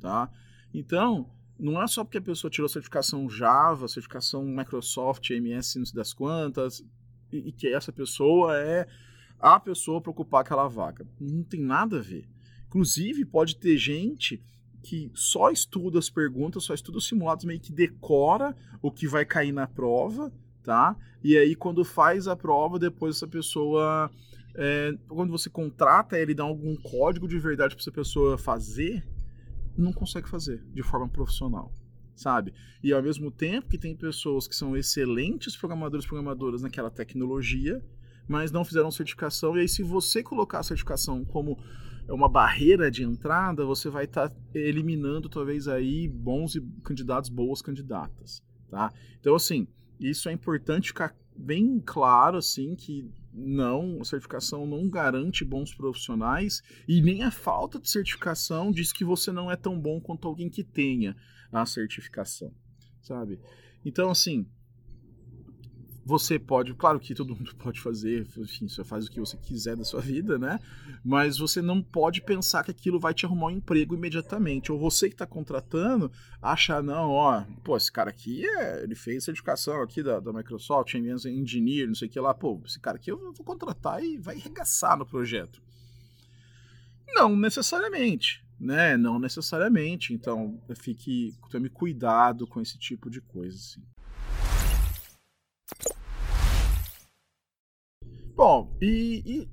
tá? 0.00 0.30
Então, 0.74 1.30
não 1.58 1.80
é 1.80 1.86
só 1.86 2.04
porque 2.04 2.18
a 2.18 2.22
pessoa 2.22 2.50
tirou 2.50 2.68
certificação 2.68 3.30
Java, 3.30 3.88
certificação 3.88 4.44
Microsoft, 4.44 5.30
MS, 5.30 5.78
não 5.78 5.86
sei 5.86 5.94
das 5.94 6.12
quantas, 6.12 6.84
e, 7.32 7.48
e 7.48 7.52
que 7.52 7.68
essa 7.68 7.92
pessoa 7.92 8.58
é 8.58 8.86
a 9.38 9.58
pessoa 9.58 10.00
para 10.00 10.10
ocupar 10.10 10.40
aquela 10.40 10.68
vaga. 10.68 11.06
Não 11.20 11.42
tem 11.42 11.60
nada 11.60 11.98
a 11.98 12.02
ver. 12.02 12.28
Inclusive, 12.66 13.24
pode 13.24 13.56
ter 13.56 13.76
gente 13.76 14.42
que 14.82 15.10
só 15.14 15.50
estuda 15.50 15.98
as 15.98 16.08
perguntas, 16.08 16.64
só 16.64 16.74
estuda 16.74 16.98
os 16.98 17.06
simulados, 17.06 17.44
meio 17.44 17.60
que 17.60 17.72
decora 17.72 18.56
o 18.80 18.90
que 18.90 19.06
vai 19.06 19.24
cair 19.24 19.52
na 19.52 19.66
prova, 19.66 20.32
tá? 20.62 20.96
E 21.22 21.36
aí, 21.36 21.54
quando 21.54 21.84
faz 21.84 22.28
a 22.28 22.36
prova, 22.36 22.78
depois 22.78 23.16
essa 23.16 23.26
pessoa. 23.26 24.10
É, 24.54 24.92
quando 25.08 25.30
você 25.30 25.48
contrata 25.48 26.18
ele, 26.18 26.34
dá 26.34 26.42
algum 26.42 26.74
código 26.76 27.28
de 27.28 27.38
verdade 27.38 27.74
para 27.74 27.82
essa 27.82 27.92
pessoa 27.92 28.36
fazer, 28.36 29.06
não 29.76 29.92
consegue 29.92 30.28
fazer 30.28 30.64
de 30.74 30.82
forma 30.82 31.08
profissional, 31.08 31.72
sabe? 32.16 32.52
E 32.82 32.92
ao 32.92 33.02
mesmo 33.02 33.30
tempo 33.30 33.68
que 33.68 33.78
tem 33.78 33.94
pessoas 33.94 34.48
que 34.48 34.56
são 34.56 34.76
excelentes 34.76 35.56
programadores 35.56 36.04
e 36.04 36.08
programadoras 36.08 36.62
naquela 36.62 36.90
tecnologia, 36.90 37.80
mas 38.26 38.50
não 38.50 38.64
fizeram 38.64 38.90
certificação, 38.90 39.56
e 39.56 39.60
aí 39.60 39.68
se 39.68 39.82
você 39.82 40.22
colocar 40.22 40.58
a 40.58 40.62
certificação 40.62 41.24
como 41.24 41.56
uma 42.12 42.28
barreira 42.28 42.90
de 42.90 43.02
entrada, 43.02 43.64
você 43.64 43.90
vai 43.90 44.04
estar 44.04 44.28
tá 44.28 44.36
eliminando 44.54 45.28
talvez 45.28 45.68
aí 45.68 46.08
bons 46.08 46.58
candidatos, 46.82 47.28
boas 47.28 47.60
candidatas, 47.60 48.42
tá? 48.70 48.92
Então 49.20 49.34
assim, 49.34 49.66
isso 50.00 50.28
é 50.28 50.32
importante 50.32 50.88
ficar 50.88 51.14
bem 51.36 51.80
claro 51.84 52.38
assim 52.38 52.74
que 52.74 53.08
não, 53.32 53.98
a 54.00 54.04
certificação 54.04 54.66
não 54.66 54.88
garante 54.88 55.44
bons 55.44 55.74
profissionais 55.74 56.62
e 56.88 57.00
nem 57.00 57.22
a 57.22 57.30
falta 57.30 57.78
de 57.78 57.88
certificação 57.88 58.72
diz 58.72 58.92
que 58.92 59.04
você 59.04 59.30
não 59.30 59.50
é 59.50 59.56
tão 59.56 59.78
bom 59.78 60.00
quanto 60.00 60.26
alguém 60.26 60.48
que 60.48 60.64
tenha 60.64 61.14
a 61.52 61.64
certificação, 61.64 62.52
sabe? 63.02 63.38
Então 63.84 64.10
assim, 64.10 64.46
você 66.08 66.38
pode, 66.38 66.72
claro 66.72 66.98
que 66.98 67.14
todo 67.14 67.36
mundo 67.36 67.54
pode 67.62 67.82
fazer, 67.82 68.26
enfim, 68.38 68.66
você 68.66 68.82
faz 68.82 69.06
o 69.06 69.10
que 69.10 69.20
você 69.20 69.36
quiser 69.36 69.76
da 69.76 69.84
sua 69.84 70.00
vida, 70.00 70.38
né? 70.38 70.58
Mas 71.04 71.36
você 71.36 71.60
não 71.60 71.82
pode 71.82 72.22
pensar 72.22 72.64
que 72.64 72.70
aquilo 72.70 72.98
vai 72.98 73.12
te 73.12 73.26
arrumar 73.26 73.48
um 73.48 73.50
emprego 73.50 73.94
imediatamente. 73.94 74.72
Ou 74.72 74.78
você 74.78 75.08
que 75.08 75.14
está 75.14 75.26
contratando, 75.26 76.10
achar, 76.40 76.82
não, 76.82 77.10
ó, 77.10 77.44
pô, 77.62 77.76
esse 77.76 77.92
cara 77.92 78.08
aqui, 78.08 78.46
é, 78.46 78.84
ele 78.84 78.94
fez 78.94 79.24
certificação 79.24 79.82
aqui 79.82 80.02
da, 80.02 80.18
da 80.18 80.32
Microsoft, 80.32 80.94
Engineer, 80.94 81.86
não 81.86 81.94
sei 81.94 82.08
o 82.08 82.10
que 82.10 82.18
lá, 82.18 82.32
pô, 82.32 82.58
esse 82.64 82.80
cara 82.80 82.96
aqui 82.96 83.10
eu 83.10 83.18
vou 83.34 83.44
contratar 83.44 84.02
e 84.02 84.16
vai 84.16 84.36
arregaçar 84.36 84.96
no 84.96 85.04
projeto. 85.04 85.60
Não 87.08 87.36
necessariamente, 87.36 88.42
né? 88.58 88.96
Não 88.96 89.18
necessariamente. 89.18 90.14
Então, 90.14 90.58
fique, 90.74 91.34
tome 91.50 91.68
cuidado 91.68 92.46
com 92.46 92.62
esse 92.62 92.78
tipo 92.78 93.10
de 93.10 93.20
coisa, 93.20 93.58
assim. 93.58 93.82
Bom, 98.34 98.72
e, 98.80 99.22
e, 99.26 99.48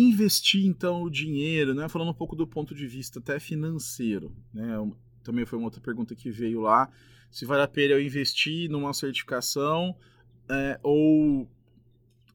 investir 0.00 0.64
então 0.64 1.02
o 1.02 1.10
dinheiro, 1.10 1.74
né? 1.74 1.88
Falando 1.88 2.10
um 2.10 2.14
pouco 2.14 2.36
do 2.36 2.46
ponto 2.46 2.72
de 2.74 2.86
vista 2.86 3.18
até 3.18 3.40
financeiro, 3.40 4.32
né? 4.54 4.76
Também 5.24 5.44
foi 5.44 5.58
uma 5.58 5.66
outra 5.66 5.80
pergunta 5.80 6.14
que 6.14 6.30
veio 6.30 6.60
lá. 6.60 6.88
Se 7.30 7.44
vale 7.44 7.62
a 7.62 7.68
pena 7.68 7.94
eu 7.94 8.00
investir 8.00 8.70
numa 8.70 8.94
certificação 8.94 9.96
é, 10.48 10.78
ou, 10.82 11.50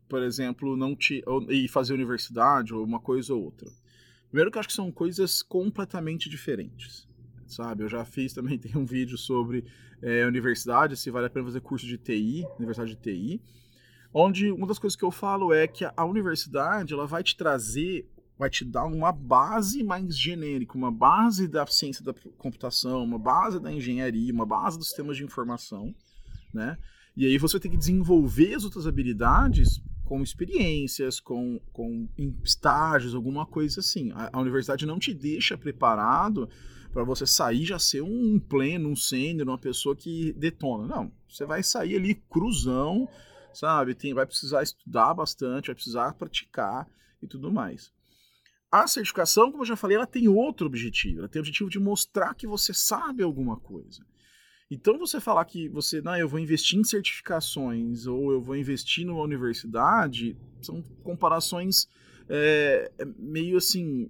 por 0.09 0.21
exemplo, 0.21 0.75
não 0.75 0.95
te, 0.95 1.23
ou, 1.25 1.49
e 1.51 1.67
fazer 1.67 1.93
universidade 1.93 2.73
ou 2.73 2.83
uma 2.83 2.99
coisa 2.99 3.33
ou 3.33 3.41
outra. 3.41 3.71
Primeiro 4.27 4.51
que 4.51 4.57
eu 4.57 4.59
acho 4.59 4.69
que 4.69 4.75
são 4.75 4.91
coisas 4.91 5.41
completamente 5.41 6.29
diferentes, 6.29 7.07
sabe? 7.47 7.83
Eu 7.83 7.89
já 7.89 8.03
fiz 8.05 8.33
também, 8.33 8.57
tem 8.59 8.75
um 8.77 8.85
vídeo 8.85 9.17
sobre 9.17 9.65
é, 10.01 10.25
universidade, 10.25 10.97
se 10.97 11.11
vale 11.11 11.27
a 11.27 11.29
pena 11.29 11.45
fazer 11.45 11.61
curso 11.61 11.85
de 11.85 11.97
TI, 11.97 12.45
universidade 12.57 12.95
de 12.95 13.01
TI 13.01 13.41
onde 14.13 14.51
uma 14.51 14.67
das 14.67 14.77
coisas 14.77 14.95
que 14.95 15.03
eu 15.03 15.11
falo 15.11 15.51
é 15.51 15.67
que 15.67 15.83
a 15.83 16.05
universidade 16.05 16.93
ela 16.93 17.07
vai 17.07 17.23
te 17.23 17.35
trazer, 17.35 18.07
vai 18.37 18.49
te 18.49 18.63
dar 18.63 18.85
uma 18.85 19.11
base 19.11 19.83
mais 19.83 20.17
genérica, 20.17 20.77
uma 20.77 20.91
base 20.91 21.47
da 21.47 21.65
ciência 21.65 22.03
da 22.05 22.13
computação, 22.37 23.03
uma 23.03 23.17
base 23.17 23.59
da 23.59 23.71
engenharia, 23.71 24.31
uma 24.31 24.45
base 24.45 24.77
dos 24.77 24.87
sistemas 24.87 25.17
de 25.17 25.23
informação, 25.23 25.93
né? 26.53 26.77
E 27.15 27.25
aí 27.25 27.37
você 27.37 27.59
tem 27.59 27.71
que 27.71 27.77
desenvolver 27.77 28.53
as 28.53 28.63
outras 28.63 28.87
habilidades 28.87 29.81
com 30.03 30.21
experiências, 30.21 31.19
com, 31.19 31.59
com 31.71 32.07
estágios, 32.43 33.15
alguma 33.15 33.45
coisa 33.45 33.79
assim. 33.79 34.11
A, 34.13 34.31
a 34.33 34.39
universidade 34.39 34.85
não 34.85 34.99
te 34.99 35.13
deixa 35.13 35.57
preparado 35.57 36.49
para 36.93 37.03
você 37.03 37.25
sair 37.25 37.65
já 37.65 37.79
ser 37.79 38.03
um 38.03 38.39
pleno, 38.39 38.87
um 38.87 38.95
sênior, 38.95 39.47
uma 39.47 39.57
pessoa 39.57 39.95
que 39.95 40.31
detona. 40.33 40.87
Não, 40.87 41.11
você 41.27 41.43
vai 41.43 41.63
sair 41.63 41.95
ali 41.95 42.15
cruzão, 42.29 43.09
sabe? 43.51 43.95
Tem, 43.95 44.13
vai 44.13 44.25
precisar 44.25 44.61
estudar 44.61 45.13
bastante, 45.15 45.67
vai 45.67 45.75
precisar 45.75 46.13
praticar 46.13 46.87
e 47.21 47.27
tudo 47.27 47.51
mais. 47.51 47.91
A 48.71 48.87
certificação, 48.87 49.51
como 49.51 49.63
eu 49.63 49.67
já 49.67 49.75
falei, 49.75 49.97
ela 49.97 50.07
tem 50.07 50.27
outro 50.27 50.67
objetivo. 50.67 51.19
Ela 51.19 51.27
tem 51.27 51.39
o 51.39 51.43
objetivo 51.43 51.69
de 51.69 51.79
mostrar 51.79 52.35
que 52.35 52.47
você 52.47 52.73
sabe 52.73 53.23
alguma 53.23 53.57
coisa. 53.57 54.05
Então, 54.69 54.97
você 54.97 55.19
falar 55.19 55.45
que 55.45 55.69
você, 55.69 56.01
não, 56.01 56.15
eu 56.15 56.27
vou 56.27 56.39
investir 56.39 56.79
em 56.79 56.83
certificações 56.83 58.07
ou 58.07 58.31
eu 58.31 58.41
vou 58.41 58.55
investir 58.55 59.05
numa 59.05 59.21
universidade, 59.21 60.35
são 60.61 60.81
comparações 61.03 61.87
é, 62.27 62.91
meio 63.17 63.57
assim, 63.57 64.09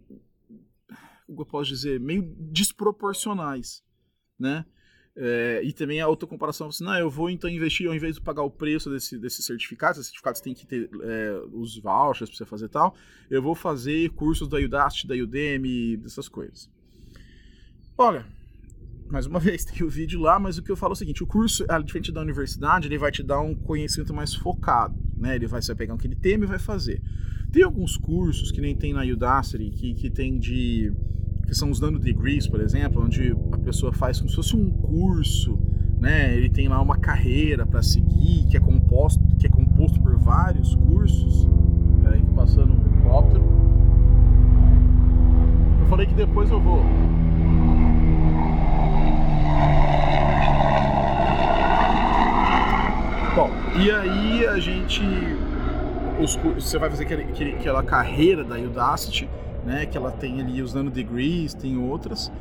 eu 1.41 1.45
posso 1.45 1.69
dizer, 1.69 1.99
meio 1.99 2.21
desproporcionais, 2.39 3.83
né? 4.39 4.65
É, 5.15 5.61
e 5.63 5.71
também 5.71 6.01
a 6.01 6.07
outra 6.07 6.27
comparação, 6.27 6.69
assim, 6.69 6.83
não, 6.83 6.97
eu 6.97 7.09
vou 7.09 7.29
então 7.29 7.47
investir, 7.47 7.87
ao 7.87 7.93
invés 7.93 8.15
de 8.15 8.21
pagar 8.21 8.41
o 8.41 8.49
preço 8.49 8.89
desse, 8.89 9.17
desses 9.17 9.45
certificados, 9.45 9.99
esses 9.99 10.07
certificados 10.07 10.41
tem 10.41 10.55
que 10.55 10.65
ter 10.65 10.89
é, 11.01 11.39
os 11.51 11.77
vouchers 11.77 12.29
para 12.29 12.37
você 12.37 12.45
fazer 12.45 12.67
tal, 12.69 12.95
eu 13.29 13.41
vou 13.41 13.53
fazer 13.53 14.09
cursos 14.11 14.47
da 14.47 14.57
Udacity, 14.57 15.07
da 15.07 15.13
Udemy, 15.13 15.97
dessas 15.97 16.27
coisas. 16.27 16.67
Olha, 17.95 18.25
mais 19.07 19.27
uma 19.27 19.37
vez, 19.39 19.63
tem 19.63 19.85
o 19.85 19.89
vídeo 19.89 20.19
lá, 20.19 20.39
mas 20.39 20.57
o 20.57 20.63
que 20.63 20.71
eu 20.71 20.75
falo 20.75 20.93
é 20.93 20.95
o 20.95 20.97
seguinte, 20.97 21.21
o 21.21 21.27
curso, 21.27 21.63
diferente 21.85 22.11
da 22.11 22.21
universidade, 22.21 22.87
ele 22.87 22.97
vai 22.97 23.11
te 23.11 23.21
dar 23.21 23.39
um 23.39 23.53
conhecimento 23.53 24.15
mais 24.15 24.33
focado, 24.33 24.99
né? 25.15 25.35
Ele 25.35 25.45
vai, 25.45 25.61
você 25.61 25.67
vai 25.73 25.77
pegar 25.77 25.93
o 25.93 25.97
que 25.97 26.07
ele 26.07 26.15
tema 26.15 26.45
e 26.45 26.47
vai 26.47 26.57
fazer. 26.59 26.99
Tem 27.51 27.61
alguns 27.61 27.97
cursos 27.97 28.51
que 28.51 28.59
nem 28.59 28.75
tem 28.75 28.93
na 28.93 29.03
Udacity, 29.03 29.69
que, 29.69 29.93
que 29.93 30.09
tem 30.09 30.39
de 30.39 30.91
que 31.45 31.53
são 31.53 31.69
os 31.69 31.79
nano 31.79 31.99
degrees, 31.99 32.47
por 32.47 32.61
exemplo, 32.61 33.03
onde 33.03 33.35
a 33.51 33.57
pessoa 33.57 33.91
faz 33.91 34.17
como 34.17 34.29
se 34.29 34.35
fosse 34.35 34.55
um 34.55 34.69
curso, 34.69 35.59
né? 35.99 36.35
Ele 36.35 36.49
tem 36.49 36.67
lá 36.67 36.81
uma 36.81 36.97
carreira 36.97 37.65
para 37.65 37.81
seguir, 37.81 38.45
que 38.49 38.57
é 38.57 38.59
composto, 38.59 39.21
que 39.37 39.47
é 39.47 39.49
composto 39.49 40.01
por 40.01 40.17
vários 40.17 40.75
cursos. 40.75 41.47
Peraí, 42.03 42.21
tô 42.21 42.31
passando 42.33 42.73
um 42.73 42.85
helicóptero. 42.85 43.43
Eu 45.79 45.87
falei 45.87 46.07
que 46.07 46.13
depois 46.13 46.49
eu 46.49 46.59
vou. 46.59 46.83
Bom, 53.35 53.49
e 53.81 53.91
aí 53.91 54.45
a 54.45 54.59
gente. 54.59 55.01
Os, 56.21 56.35
você 56.35 56.77
vai 56.77 56.89
fazer 56.89 57.05
aquele, 57.05 57.23
aquele, 57.23 57.51
aquela 57.53 57.81
carreira 57.81 58.43
da 58.43 58.55
Udacity 58.55 59.27
né? 59.65 59.85
Que 59.85 59.97
ela 59.97 60.11
tem 60.11 60.41
ali 60.41 60.61
os 60.61 60.73
nanodegrees, 60.73 61.53
tem 61.53 61.77
outras. 61.77 62.31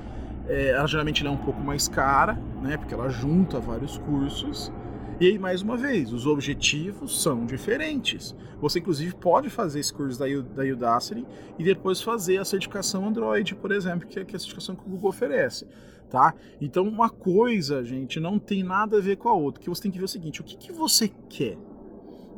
É, 0.48 0.70
ela 0.70 0.86
geralmente 0.86 1.24
é 1.26 1.30
um 1.30 1.36
pouco 1.36 1.60
mais 1.60 1.88
cara, 1.88 2.38
né? 2.62 2.76
Porque 2.76 2.94
ela 2.94 3.08
junta 3.08 3.60
vários 3.60 3.98
cursos. 3.98 4.72
E 5.20 5.26
aí, 5.26 5.38
mais 5.38 5.62
uma 5.62 5.76
vez, 5.76 6.12
os 6.12 6.26
objetivos 6.26 7.22
são 7.22 7.46
diferentes. 7.46 8.34
Você, 8.60 8.80
inclusive, 8.80 9.14
pode 9.14 9.50
fazer 9.50 9.78
esse 9.78 9.92
curso 9.92 10.18
da, 10.18 10.26
da 10.26 10.64
Udacity 10.64 11.24
e 11.58 11.62
depois 11.62 12.02
fazer 12.02 12.38
a 12.38 12.44
certificação 12.44 13.06
Android, 13.06 13.54
por 13.54 13.70
exemplo, 13.70 14.08
que 14.08 14.18
é, 14.18 14.24
que 14.24 14.34
é 14.34 14.36
a 14.36 14.40
certificação 14.40 14.74
que 14.74 14.82
o 14.82 14.90
Google 14.90 15.10
oferece. 15.10 15.66
Tá? 16.10 16.34
Então, 16.60 16.82
uma 16.84 17.08
coisa, 17.08 17.84
gente, 17.84 18.18
não 18.18 18.38
tem 18.38 18.62
nada 18.62 18.98
a 18.98 19.00
ver 19.00 19.16
com 19.16 19.28
a 19.28 19.32
outra. 19.32 19.62
Que 19.62 19.70
você 19.70 19.82
tem 19.82 19.92
que 19.92 19.98
ver 19.98 20.04
o 20.04 20.08
seguinte: 20.08 20.40
o 20.40 20.44
que, 20.44 20.56
que 20.56 20.72
você 20.72 21.08
quer? 21.28 21.56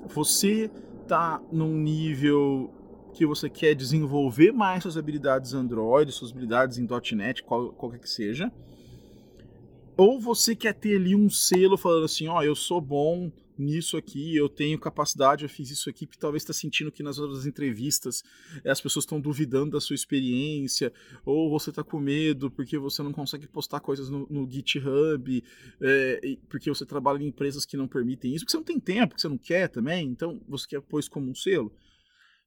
Você 0.08 0.70
tá 1.08 1.40
num 1.50 1.76
nível 1.76 2.70
que 3.14 3.24
você 3.24 3.48
quer 3.48 3.74
desenvolver 3.74 4.52
mais 4.52 4.82
suas 4.82 4.96
habilidades 4.96 5.54
Android, 5.54 6.10
suas 6.12 6.32
habilidades 6.32 6.76
em 6.78 6.86
.NET, 7.14 7.42
qual, 7.42 7.72
qualquer 7.72 8.00
que 8.00 8.10
seja, 8.10 8.52
ou 9.96 10.20
você 10.20 10.56
quer 10.56 10.74
ter 10.74 10.96
ali 10.96 11.14
um 11.14 11.30
selo 11.30 11.76
falando 11.76 12.04
assim, 12.04 12.26
ó, 12.26 12.38
oh, 12.38 12.42
eu 12.42 12.56
sou 12.56 12.80
bom 12.80 13.30
nisso 13.56 13.96
aqui, 13.96 14.34
eu 14.34 14.48
tenho 14.48 14.76
capacidade, 14.80 15.44
eu 15.44 15.48
fiz 15.48 15.70
isso 15.70 15.88
aqui, 15.88 16.06
que 16.06 16.18
talvez 16.18 16.42
está 16.42 16.52
sentindo 16.52 16.90
que 16.90 17.04
nas 17.04 17.20
outras 17.20 17.46
entrevistas 17.46 18.24
eh, 18.64 18.70
as 18.70 18.80
pessoas 18.80 19.04
estão 19.04 19.20
duvidando 19.20 19.70
da 19.70 19.80
sua 19.80 19.94
experiência, 19.94 20.92
ou 21.24 21.48
você 21.48 21.70
está 21.70 21.84
com 21.84 22.00
medo 22.00 22.50
porque 22.50 22.76
você 22.76 23.00
não 23.04 23.12
consegue 23.12 23.46
postar 23.46 23.78
coisas 23.78 24.10
no, 24.10 24.26
no 24.28 24.50
GitHub, 24.50 25.44
é, 25.80 26.36
porque 26.48 26.68
você 26.68 26.84
trabalha 26.84 27.22
em 27.22 27.28
empresas 27.28 27.64
que 27.64 27.76
não 27.76 27.86
permitem 27.86 28.34
isso, 28.34 28.44
porque 28.44 28.50
você 28.50 28.56
não 28.56 28.64
tem 28.64 28.80
tempo, 28.80 29.14
que 29.14 29.20
você 29.20 29.28
não 29.28 29.38
quer 29.38 29.68
também, 29.68 30.08
então 30.08 30.40
você 30.48 30.66
quer 30.66 30.80
pôr 30.80 30.98
isso 30.98 31.10
como 31.10 31.30
um 31.30 31.34
selo. 31.34 31.72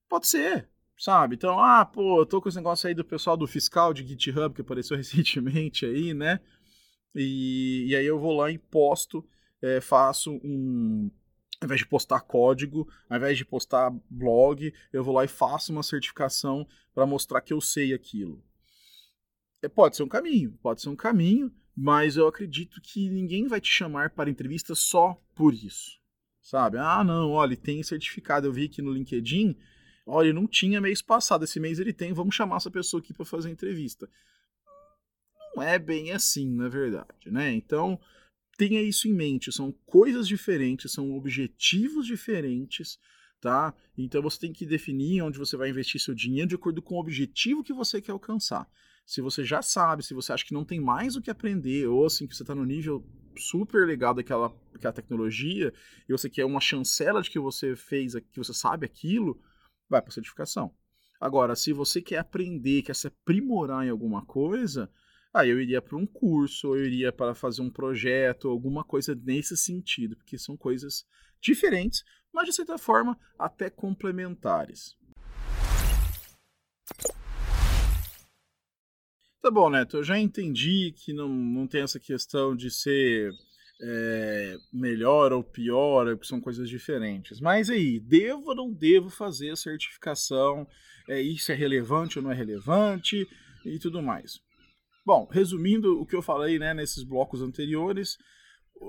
Pode 0.09 0.27
ser, 0.27 0.69
sabe? 0.97 1.35
Então, 1.35 1.59
ah, 1.59 1.85
pô, 1.85 2.21
eu 2.21 2.25
tô 2.25 2.41
com 2.41 2.47
esse 2.47 2.57
negócio 2.57 2.87
aí 2.87 2.93
do 2.93 3.03
pessoal 3.03 3.35
do 3.35 3.47
fiscal 3.47 3.93
de 3.93 4.07
GitHub 4.07 4.53
que 4.55 4.61
apareceu 4.61 4.95
recentemente 4.97 5.85
aí, 5.85 6.13
né? 6.13 6.39
E, 7.13 7.87
e 7.89 7.95
aí 7.95 8.05
eu 8.05 8.19
vou 8.19 8.35
lá 8.35 8.51
e 8.51 8.57
posto, 8.57 9.27
é, 9.61 9.81
faço 9.81 10.31
um. 10.43 11.09
Ao 11.59 11.65
invés 11.65 11.81
de 11.81 11.87
postar 11.87 12.21
código, 12.21 12.87
ao 13.09 13.17
invés 13.17 13.35
de 13.35 13.43
postar 13.43 13.91
blog, 14.07 14.71
eu 14.93 15.03
vou 15.03 15.15
lá 15.15 15.25
e 15.25 15.27
faço 15.27 15.71
uma 15.71 15.81
certificação 15.81 16.67
para 16.93 17.07
mostrar 17.07 17.41
que 17.41 17.51
eu 17.51 17.59
sei 17.59 17.93
aquilo. 17.93 18.43
É, 19.63 19.67
pode 19.67 19.95
ser 19.95 20.03
um 20.03 20.07
caminho, 20.07 20.51
pode 20.61 20.83
ser 20.83 20.89
um 20.89 20.95
caminho, 20.95 21.51
mas 21.75 22.15
eu 22.15 22.27
acredito 22.27 22.79
que 22.79 23.09
ninguém 23.09 23.47
vai 23.47 23.59
te 23.59 23.71
chamar 23.71 24.11
para 24.11 24.29
entrevista 24.29 24.75
só 24.75 25.19
por 25.33 25.51
isso. 25.51 25.99
Sabe? 26.43 26.77
Ah, 26.77 27.03
não, 27.03 27.31
olha, 27.31 27.57
tem 27.57 27.81
certificado. 27.81 28.45
Eu 28.45 28.53
vi 28.53 28.65
aqui 28.65 28.81
no 28.81 28.93
LinkedIn 28.93 29.57
Olha, 30.09 30.31
não 30.31 30.47
tinha 30.47 30.79
mês 30.79 31.01
passado, 31.01 31.43
esse 31.43 31.59
mês 31.59 31.79
ele 31.79 31.91
tem, 31.91 32.13
vamos 32.13 32.33
chamar 32.33 32.57
essa 32.57 32.71
pessoa 32.71 33.01
aqui 33.01 33.13
para 33.13 33.25
fazer 33.25 33.49
entrevista. 33.49 34.09
Não 35.53 35.61
é 35.61 35.77
bem 35.77 36.13
assim, 36.13 36.49
na 36.49 36.69
verdade, 36.69 37.29
né? 37.29 37.51
Então, 37.53 37.99
tenha 38.57 38.81
isso 38.81 39.07
em 39.09 39.13
mente, 39.13 39.51
são 39.51 39.71
coisas 39.85 40.25
diferentes, 40.25 40.93
são 40.93 41.11
objetivos 41.11 42.07
diferentes, 42.07 42.97
tá? 43.41 43.73
Então 43.97 44.21
você 44.21 44.39
tem 44.39 44.53
que 44.53 44.65
definir 44.65 45.21
onde 45.21 45.37
você 45.37 45.57
vai 45.57 45.69
investir 45.69 45.99
seu 45.99 46.15
dinheiro 46.15 46.49
de 46.49 46.55
acordo 46.55 46.81
com 46.81 46.95
o 46.95 46.99
objetivo 46.99 47.63
que 47.63 47.73
você 47.73 48.01
quer 48.01 48.13
alcançar. 48.13 48.65
Se 49.05 49.19
você 49.21 49.43
já 49.43 49.61
sabe, 49.61 50.03
se 50.03 50.13
você 50.13 50.31
acha 50.31 50.45
que 50.45 50.53
não 50.53 50.63
tem 50.63 50.79
mais 50.79 51.15
o 51.15 51.21
que 51.21 51.29
aprender, 51.29 51.87
ou 51.87 52.05
assim, 52.05 52.27
que 52.27 52.35
você 52.35 52.43
está 52.43 52.55
no 52.55 52.65
nível 52.65 53.05
super 53.37 53.85
legal 53.85 54.13
daquela, 54.13 54.53
daquela 54.71 54.93
tecnologia, 54.93 55.73
e 56.07 56.11
você 56.11 56.29
quer 56.29 56.45
uma 56.45 56.61
chancela 56.61 57.21
de 57.21 57.29
que 57.29 57.39
você 57.39 57.75
fez, 57.75 58.15
que 58.15 58.37
você 58.37 58.53
sabe 58.53 58.85
aquilo, 58.85 59.39
vai 59.89 60.02
para 60.02 60.12
certificação. 60.12 60.73
Agora, 61.19 61.56
se 61.56 61.73
você 61.73 62.02
quer 62.02 62.19
aprender, 62.19 62.84
quer 62.84 62.95
se 62.95 63.08
aprimorar 63.08 63.86
em 63.86 63.89
alguma 63.89 64.26
coisa, 64.26 64.89
aí 65.34 65.50
eu 65.50 65.60
iria 65.60 65.82
para 65.82 65.97
um 65.97 66.06
curso, 66.06 66.69
ou 66.69 66.78
eu 66.78 66.86
iria 66.86 67.12
para 67.12 67.34
fazer 67.34 67.62
um 67.62 67.71
projeto, 67.71 68.50
alguma 68.50 68.84
coisa 68.84 69.15
nesse 69.15 69.58
sentido, 69.58 70.15
porque 70.15 70.38
são 70.38 70.56
coisas 70.56 71.06
diferentes, 71.41 72.04
mas 72.32 72.45
de 72.45 72.54
certa 72.54 72.78
forma 72.78 73.17
até 73.38 73.69
complementares. 73.69 74.95
Tá 79.41 79.52
bom, 79.52 79.69
Neto, 79.69 79.97
eu 79.97 80.04
já 80.04 80.19
entendi 80.19 80.93
que 80.95 81.13
não, 81.13 81.30
não 81.30 81.67
tem 81.67 81.82
essa 81.82 82.00
questão 82.00 82.56
de 82.56 82.69
ser 82.69 83.32
é, 83.81 84.57
melhor 84.73 85.31
ou 85.31 85.43
pior, 85.43 86.07
porque 86.15 86.27
são 86.27 86.41
coisas 86.41 86.69
diferentes. 86.69 87.39
Mas 87.39 87.69
aí, 87.69 87.99
devo 87.99 88.49
ou 88.49 88.55
não 88.55 88.71
devo 88.71 89.09
fazer 89.09 89.51
a 89.51 89.55
certificação? 89.55 90.67
É, 91.07 91.21
isso 91.21 91.51
é 91.51 91.55
relevante 91.55 92.17
ou 92.17 92.23
não 92.23 92.31
é 92.31 92.35
relevante? 92.35 93.27
E 93.65 93.79
tudo 93.79 94.01
mais. 94.01 94.39
Bom, 95.05 95.27
resumindo 95.31 96.01
o 96.01 96.05
que 96.05 96.15
eu 96.15 96.21
falei 96.21 96.59
né, 96.59 96.73
nesses 96.73 97.03
blocos 97.03 97.41
anteriores, 97.41 98.17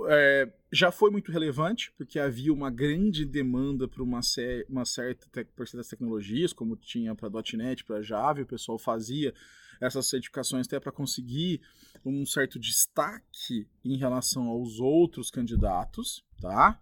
é, 0.08 0.52
já 0.72 0.90
foi 0.90 1.10
muito 1.10 1.32
relevante, 1.32 1.92
porque 1.96 2.18
havia 2.18 2.52
uma 2.52 2.70
grande 2.70 3.24
demanda 3.24 3.88
para 3.88 4.02
uma, 4.02 4.20
uma 4.68 4.84
certa 4.84 5.44
te 5.44 5.76
das 5.76 5.88
tecnologias, 5.88 6.52
como 6.52 6.76
tinha 6.76 7.14
para 7.14 7.30
.NET, 7.54 7.84
para 7.84 8.02
Java, 8.02 8.42
o 8.42 8.46
pessoal 8.46 8.78
fazia 8.78 9.32
essas 9.80 10.06
certificações 10.06 10.66
até 10.66 10.80
para 10.80 10.92
conseguir 10.92 11.60
um 12.04 12.24
certo 12.24 12.58
destaque 12.58 13.66
em 13.84 13.96
relação 13.96 14.46
aos 14.48 14.80
outros 14.80 15.30
candidatos, 15.30 16.24
tá? 16.40 16.80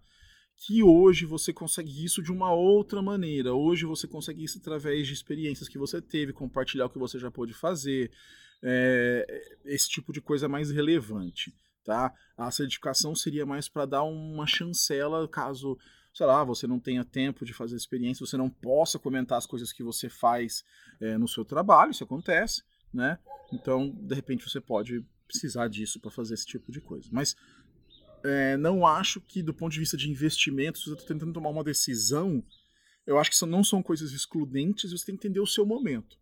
Que 0.55 0.81
hoje 0.81 1.25
você 1.25 1.53
consegue 1.53 2.03
isso 2.03 2.21
de 2.21 2.31
uma 2.31 2.51
outra 2.51 3.01
maneira. 3.01 3.53
Hoje 3.53 3.85
você 3.85 4.07
consegue 4.07 4.43
isso 4.43 4.57
através 4.57 5.07
de 5.07 5.13
experiências 5.13 5.69
que 5.69 5.77
você 5.77 6.01
teve, 6.01 6.33
compartilhar 6.33 6.85
o 6.85 6.89
que 6.89 6.97
você 6.97 7.19
já 7.19 7.29
pôde 7.29 7.53
fazer, 7.53 8.11
é, 8.63 9.57
esse 9.65 9.87
tipo 9.87 10.11
de 10.11 10.19
coisa 10.19 10.47
mais 10.47 10.71
relevante, 10.71 11.53
tá? 11.83 12.13
A 12.35 12.49
certificação 12.49 13.15
seria 13.15 13.45
mais 13.45 13.69
para 13.69 13.85
dar 13.85 14.03
uma 14.03 14.47
chancela 14.47 15.27
caso 15.27 15.77
sei 16.17 16.25
lá, 16.25 16.43
você 16.43 16.65
não 16.65 16.79
tenha 16.79 17.05
tempo 17.05 17.45
de 17.45 17.53
fazer 17.53 17.75
experiência, 17.75 18.25
você 18.25 18.35
não 18.35 18.49
possa 18.49 18.97
comentar 18.97 19.37
as 19.37 19.45
coisas 19.45 19.71
que 19.71 19.83
você 19.83 20.09
faz 20.09 20.65
é, 20.99 21.15
no 21.15 21.27
seu 21.27 21.45
trabalho, 21.45 21.91
isso 21.91 22.03
acontece, 22.03 22.63
né? 22.97 23.19
Então, 23.53 23.89
de 23.89 24.15
repente, 24.15 24.49
você 24.49 24.59
pode 24.59 25.05
precisar 25.27 25.67
disso 25.67 25.99
para 25.99 26.11
fazer 26.11 26.33
esse 26.33 26.45
tipo 26.45 26.71
de 26.71 26.81
coisa. 26.81 27.07
Mas 27.11 27.35
é, 28.23 28.57
não 28.57 28.85
acho 28.85 29.21
que, 29.21 29.43
do 29.43 29.53
ponto 29.53 29.71
de 29.71 29.79
vista 29.79 29.95
de 29.95 30.09
investimento, 30.09 30.79
se 30.79 30.85
você 30.85 30.93
está 30.93 31.07
tentando 31.07 31.33
tomar 31.33 31.49
uma 31.49 31.63
decisão, 31.63 32.43
eu 33.05 33.19
acho 33.19 33.31
que 33.31 33.45
não 33.45 33.63
são 33.63 33.83
coisas 33.83 34.11
excludentes, 34.11 34.91
você 34.91 35.05
tem 35.05 35.15
que 35.15 35.27
entender 35.27 35.39
o 35.39 35.47
seu 35.47 35.65
momento. 35.65 36.17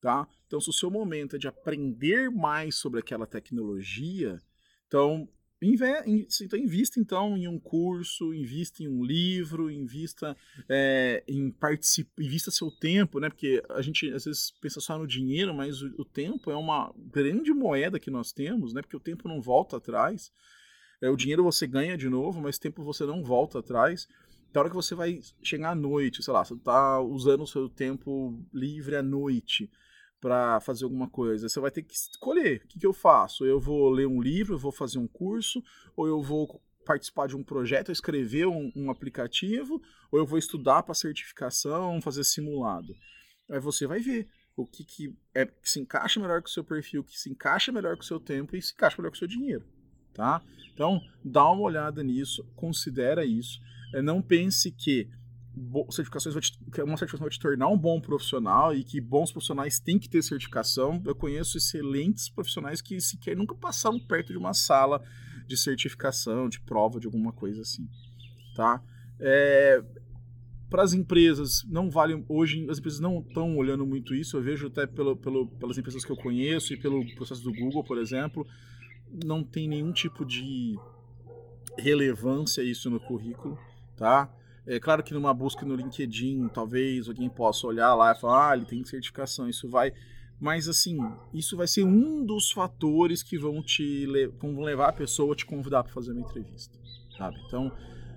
Tá? 0.00 0.28
Então, 0.46 0.60
se 0.60 0.70
o 0.70 0.72
seu 0.72 0.90
momento 0.90 1.34
é 1.34 1.38
de 1.38 1.48
aprender 1.48 2.30
mais 2.30 2.76
sobre 2.76 3.00
aquela 3.00 3.26
tecnologia, 3.26 4.40
então 4.86 5.28
então, 5.60 6.58
invista 6.58 7.00
então 7.00 7.36
em 7.36 7.48
um 7.48 7.58
curso, 7.58 8.32
invista 8.32 8.82
em 8.82 8.88
um 8.88 9.04
livro, 9.04 9.70
invista 9.70 10.36
é, 10.68 11.24
em 11.26 11.50
participar, 11.50 12.22
invista 12.22 12.50
seu 12.50 12.70
tempo, 12.70 13.18
né? 13.18 13.28
Porque 13.28 13.62
a 13.70 13.82
gente 13.82 14.08
às 14.12 14.24
vezes 14.24 14.52
pensa 14.60 14.80
só 14.80 14.96
no 14.96 15.06
dinheiro, 15.06 15.52
mas 15.52 15.82
o, 15.82 15.92
o, 15.98 16.04
tempo 16.04 16.50
é 16.50 16.56
uma 16.56 16.94
grande 16.96 17.52
moeda 17.52 17.98
que 17.98 18.10
nós 18.10 18.30
temos, 18.30 18.72
né? 18.72 18.82
Porque 18.82 18.96
o 18.96 19.00
tempo 19.00 19.26
não 19.26 19.40
volta 19.40 19.78
atrás. 19.78 20.30
É, 21.02 21.10
o 21.10 21.16
dinheiro 21.16 21.42
você 21.42 21.66
ganha 21.66 21.96
de 21.96 22.08
novo, 22.08 22.40
mas 22.40 22.58
tempo 22.58 22.84
você 22.84 23.04
não 23.04 23.24
volta 23.24 23.58
atrás. 23.58 24.08
Então, 24.50 24.60
a 24.60 24.62
hora 24.62 24.70
que 24.70 24.76
você 24.76 24.94
vai 24.94 25.20
chegar 25.42 25.70
à 25.70 25.74
noite, 25.74 26.22
sei 26.22 26.32
lá, 26.32 26.44
você 26.44 26.54
está 26.54 27.00
usando 27.00 27.42
o 27.42 27.46
seu 27.46 27.68
tempo 27.68 28.40
livre 28.52 28.94
à 28.94 29.02
noite 29.02 29.68
para 30.20 30.60
fazer 30.60 30.84
alguma 30.84 31.08
coisa. 31.08 31.48
Você 31.48 31.60
vai 31.60 31.70
ter 31.70 31.82
que 31.82 31.94
escolher 31.94 32.62
o 32.64 32.68
que, 32.68 32.78
que 32.78 32.86
eu 32.86 32.92
faço. 32.92 33.44
Eu 33.44 33.60
vou 33.60 33.88
ler 33.90 34.06
um 34.06 34.20
livro, 34.20 34.54
eu 34.54 34.58
vou 34.58 34.72
fazer 34.72 34.98
um 34.98 35.06
curso, 35.06 35.62
ou 35.96 36.06
eu 36.06 36.20
vou 36.22 36.60
participar 36.84 37.28
de 37.28 37.36
um 37.36 37.44
projeto, 37.44 37.92
escrever 37.92 38.46
um, 38.46 38.72
um 38.74 38.90
aplicativo, 38.90 39.80
ou 40.10 40.18
eu 40.18 40.26
vou 40.26 40.38
estudar 40.38 40.82
para 40.82 40.94
certificação, 40.94 42.00
fazer 42.00 42.24
simulado. 42.24 42.96
Aí 43.50 43.60
você 43.60 43.86
vai 43.86 44.00
ver 44.00 44.28
o 44.56 44.66
que, 44.66 44.84
que, 44.84 45.16
é, 45.34 45.46
que 45.46 45.70
se 45.70 45.80
encaixa 45.80 46.18
melhor 46.18 46.40
com 46.42 46.48
o 46.48 46.50
seu 46.50 46.64
perfil, 46.64 47.04
que 47.04 47.18
se 47.18 47.30
encaixa 47.30 47.70
melhor 47.70 47.96
com 47.96 48.02
o 48.02 48.06
seu 48.06 48.18
tempo 48.18 48.56
e 48.56 48.62
se 48.62 48.72
encaixa 48.72 48.96
melhor 48.98 49.10
com 49.10 49.16
o 49.16 49.18
seu 49.18 49.28
dinheiro. 49.28 49.64
Tá? 50.14 50.42
Então, 50.72 51.00
dá 51.24 51.48
uma 51.48 51.62
olhada 51.62 52.02
nisso, 52.02 52.44
considera 52.56 53.24
isso. 53.24 53.60
É, 53.94 54.02
não 54.02 54.20
pense 54.20 54.72
que 54.72 55.08
certificações 55.90 56.34
vai 56.34 56.42
te, 56.42 56.58
uma 56.82 56.96
certificação 56.96 57.20
vai 57.20 57.30
te 57.30 57.38
tornar 57.38 57.68
um 57.68 57.76
bom 57.76 58.00
profissional 58.00 58.74
e 58.74 58.84
que 58.84 59.00
bons 59.00 59.32
profissionais 59.32 59.78
têm 59.78 59.98
que 59.98 60.08
ter 60.08 60.22
certificação. 60.22 61.02
Eu 61.04 61.14
conheço 61.14 61.56
excelentes 61.56 62.28
profissionais 62.28 62.80
que 62.80 63.00
sequer 63.00 63.36
nunca 63.36 63.54
passaram 63.54 63.98
perto 63.98 64.32
de 64.32 64.38
uma 64.38 64.54
sala 64.54 65.02
de 65.46 65.56
certificação, 65.56 66.48
de 66.48 66.60
prova, 66.60 67.00
de 67.00 67.06
alguma 67.06 67.32
coisa 67.32 67.62
assim, 67.62 67.88
tá? 68.54 68.82
É, 69.18 69.82
para 70.70 70.82
as 70.82 70.92
empresas 70.92 71.64
não 71.64 71.90
vale 71.90 72.24
hoje 72.28 72.68
as 72.70 72.78
empresas 72.78 73.00
não 73.00 73.20
estão 73.20 73.56
olhando 73.56 73.86
muito 73.86 74.14
isso 74.14 74.36
eu 74.36 74.42
vejo 74.42 74.66
até 74.68 74.86
pelo, 74.86 75.16
pelo, 75.16 75.48
pelas 75.48 75.78
empresas 75.78 76.04
que 76.04 76.12
eu 76.12 76.16
conheço 76.16 76.72
e 76.72 76.76
pelo 76.76 77.04
processo 77.16 77.42
do 77.42 77.52
Google 77.52 77.82
por 77.82 77.98
exemplo 77.98 78.46
não 79.24 79.42
tem 79.42 79.66
nenhum 79.66 79.92
tipo 79.92 80.24
de 80.24 80.78
relevância 81.76 82.62
isso 82.62 82.90
no 82.90 83.00
currículo 83.00 83.58
tá 83.96 84.32
é 84.68 84.78
claro 84.78 85.02
que 85.02 85.14
numa 85.14 85.32
busca 85.32 85.64
no 85.64 85.74
LinkedIn, 85.74 86.48
talvez 86.48 87.08
alguém 87.08 87.28
possa 87.28 87.66
olhar 87.66 87.94
lá 87.94 88.12
e 88.12 88.20
falar, 88.20 88.50
ah, 88.50 88.56
ele 88.56 88.66
tem 88.66 88.84
certificação, 88.84 89.48
isso 89.48 89.66
vai 89.68 89.92
Mas 90.38 90.68
assim, 90.68 90.98
isso 91.32 91.56
vai 91.56 91.66
ser 91.66 91.84
um 91.84 92.24
dos 92.24 92.50
fatores 92.50 93.22
que 93.22 93.38
vão 93.38 93.62
te 93.62 94.06
vão 94.38 94.60
levar 94.60 94.90
a 94.90 94.92
pessoa 94.92 95.32
a 95.32 95.36
te 95.36 95.46
convidar 95.46 95.82
para 95.82 95.92
fazer 95.92 96.12
uma 96.12 96.20
entrevista, 96.20 96.78
sabe? 97.16 97.38
Então, 97.46 97.72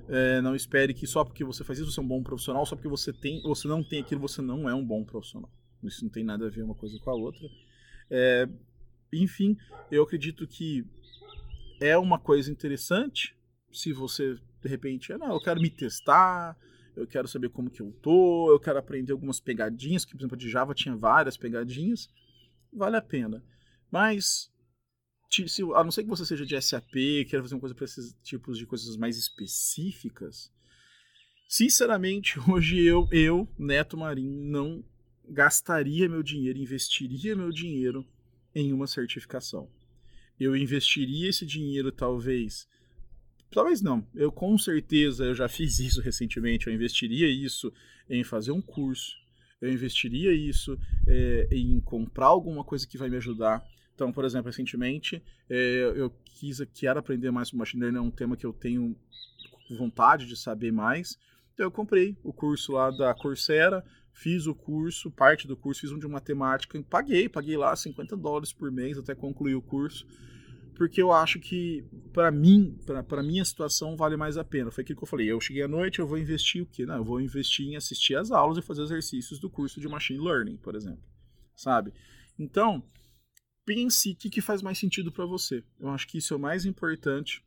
é, 0.09 0.41
não 0.41 0.53
espere 0.53 0.93
que 0.93 1.07
só 1.07 1.23
porque 1.23 1.43
você 1.43 1.63
faz 1.63 1.79
isso 1.79 1.89
você 1.89 2.01
é 2.01 2.03
um 2.03 2.07
bom 2.07 2.21
profissional, 2.21 2.65
só 2.65 2.75
porque 2.75 2.89
você 2.89 3.13
tem, 3.13 3.41
você 3.43 3.65
não 3.67 3.81
tem 3.81 4.01
aquilo, 4.01 4.19
você 4.19 4.41
não 4.41 4.69
é 4.69 4.75
um 4.75 4.85
bom 4.85 5.05
profissional. 5.05 5.49
Isso 5.81 6.03
não 6.03 6.11
tem 6.11 6.23
nada 6.23 6.47
a 6.47 6.49
ver 6.49 6.63
uma 6.63 6.75
coisa 6.75 6.99
com 6.99 7.09
a 7.09 7.15
outra. 7.15 7.47
É, 8.09 8.47
enfim, 9.13 9.57
eu 9.89 10.03
acredito 10.03 10.45
que 10.45 10.85
é 11.79 11.97
uma 11.97 12.19
coisa 12.19 12.51
interessante 12.51 13.35
se 13.71 13.93
você 13.93 14.37
de 14.61 14.69
repente, 14.69 15.11
não, 15.17 15.33
eu 15.33 15.39
quero 15.41 15.59
me 15.59 15.69
testar, 15.69 16.57
eu 16.95 17.07
quero 17.07 17.27
saber 17.27 17.49
como 17.49 17.69
que 17.69 17.81
eu 17.81 17.91
tô, 18.01 18.51
eu 18.51 18.59
quero 18.59 18.77
aprender 18.77 19.11
algumas 19.11 19.39
pegadinhas, 19.39 20.05
que 20.05 20.11
por 20.11 20.21
exemplo 20.21 20.37
de 20.37 20.49
Java 20.49 20.73
tinha 20.73 20.95
várias 20.95 21.37
pegadinhas, 21.37 22.09
vale 22.71 22.97
a 22.97 23.01
pena. 23.01 23.43
Mas, 23.89 24.51
se, 25.29 25.63
a 25.75 25.83
não 25.83 25.91
ser 25.91 26.03
que 26.03 26.09
você 26.09 26.25
seja 26.25 26.45
de 26.45 26.59
SAP, 26.61 26.93
queira 26.93 27.41
fazer 27.41 27.55
uma 27.55 27.61
coisa 27.61 27.75
para 27.75 27.85
esses 27.85 28.15
tipos 28.23 28.57
de 28.57 28.65
coisas 28.65 28.95
mais 28.97 29.17
específicas, 29.17 30.51
sinceramente, 31.47 32.39
hoje 32.49 32.81
eu, 32.85 33.07
eu, 33.11 33.47
Neto 33.57 33.97
Marim, 33.97 34.29
não 34.29 34.83
gastaria 35.27 36.09
meu 36.09 36.21
dinheiro, 36.21 36.59
investiria 36.59 37.35
meu 37.35 37.51
dinheiro 37.51 38.05
em 38.53 38.73
uma 38.73 38.85
certificação. 38.85 39.69
Eu 40.39 40.55
investiria 40.55 41.29
esse 41.29 41.45
dinheiro, 41.45 41.91
talvez, 41.91 42.67
Talvez 43.51 43.81
não. 43.81 44.05
Eu 44.15 44.31
com 44.31 44.57
certeza 44.57 45.25
eu 45.25 45.35
já 45.35 45.49
fiz 45.49 45.79
isso 45.79 46.01
recentemente. 46.01 46.67
Eu 46.67 46.73
investiria 46.73 47.29
isso 47.29 47.71
em 48.09 48.23
fazer 48.23 48.51
um 48.51 48.61
curso. 48.61 49.15
Eu 49.59 49.71
investiria 49.71 50.33
isso 50.33 50.79
é, 51.07 51.47
em 51.51 51.79
comprar 51.81 52.27
alguma 52.27 52.63
coisa 52.63 52.87
que 52.87 52.97
vai 52.97 53.09
me 53.09 53.17
ajudar. 53.17 53.63
Então, 53.93 54.11
por 54.11 54.23
exemplo, 54.25 54.47
recentemente 54.47 55.21
é, 55.49 55.93
eu 55.95 56.09
quis 56.23 56.59
quero 56.73 56.99
aprender 56.99 57.29
mais 57.29 57.49
sobre 57.49 57.59
machine 57.59 57.81
learning. 57.81 57.99
É 57.99 58.01
um 58.01 58.09
tema 58.09 58.37
que 58.37 58.45
eu 58.45 58.53
tenho 58.53 58.95
vontade 59.77 60.25
de 60.25 60.35
saber 60.37 60.71
mais. 60.71 61.19
Então 61.53 61.65
eu 61.65 61.71
comprei 61.71 62.17
o 62.23 62.31
curso 62.31 62.71
lá 62.71 62.89
da 62.89 63.13
Coursera, 63.13 63.83
fiz 64.13 64.47
o 64.47 64.55
curso, 64.55 65.11
parte 65.11 65.45
do 65.45 65.57
curso, 65.57 65.81
fiz 65.81 65.91
um 65.91 65.99
de 65.99 66.07
matemática, 66.07 66.81
paguei, 66.89 67.27
paguei 67.27 67.57
lá 67.57 67.75
50 67.75 68.15
dólares 68.15 68.53
por 68.53 68.71
mês 68.71 68.97
até 68.97 69.13
concluir 69.13 69.55
o 69.55 69.61
curso 69.61 70.07
porque 70.75 71.01
eu 71.01 71.11
acho 71.11 71.39
que 71.39 71.85
para 72.13 72.31
mim, 72.31 72.77
para 73.07 73.23
minha 73.23 73.43
situação 73.45 73.95
vale 73.95 74.17
mais 74.17 74.37
a 74.37 74.43
pena. 74.43 74.71
Foi 74.71 74.83
aquilo 74.83 74.97
que 74.97 75.03
eu 75.03 75.07
falei, 75.07 75.31
eu 75.31 75.39
cheguei 75.39 75.63
à 75.63 75.67
noite, 75.67 75.99
eu 75.99 76.07
vou 76.07 76.17
investir 76.17 76.63
o 76.63 76.65
quê? 76.65 76.85
Não, 76.85 76.95
eu 76.95 77.03
vou 77.03 77.21
investir 77.21 77.67
em 77.67 77.75
assistir 77.75 78.15
as 78.15 78.31
aulas 78.31 78.57
e 78.57 78.61
fazer 78.61 78.83
exercícios 78.83 79.39
do 79.39 79.49
curso 79.49 79.79
de 79.79 79.87
machine 79.87 80.19
learning, 80.19 80.57
por 80.57 80.75
exemplo. 80.75 81.03
Sabe? 81.55 81.93
Então, 82.37 82.83
pense 83.65 84.11
o 84.11 84.15
que, 84.15 84.29
que 84.29 84.41
faz 84.41 84.61
mais 84.61 84.77
sentido 84.77 85.11
para 85.11 85.25
você. 85.25 85.63
Eu 85.79 85.89
acho 85.89 86.07
que 86.07 86.17
isso 86.17 86.33
é 86.33 86.37
o 86.37 86.39
mais 86.39 86.65
importante. 86.65 87.43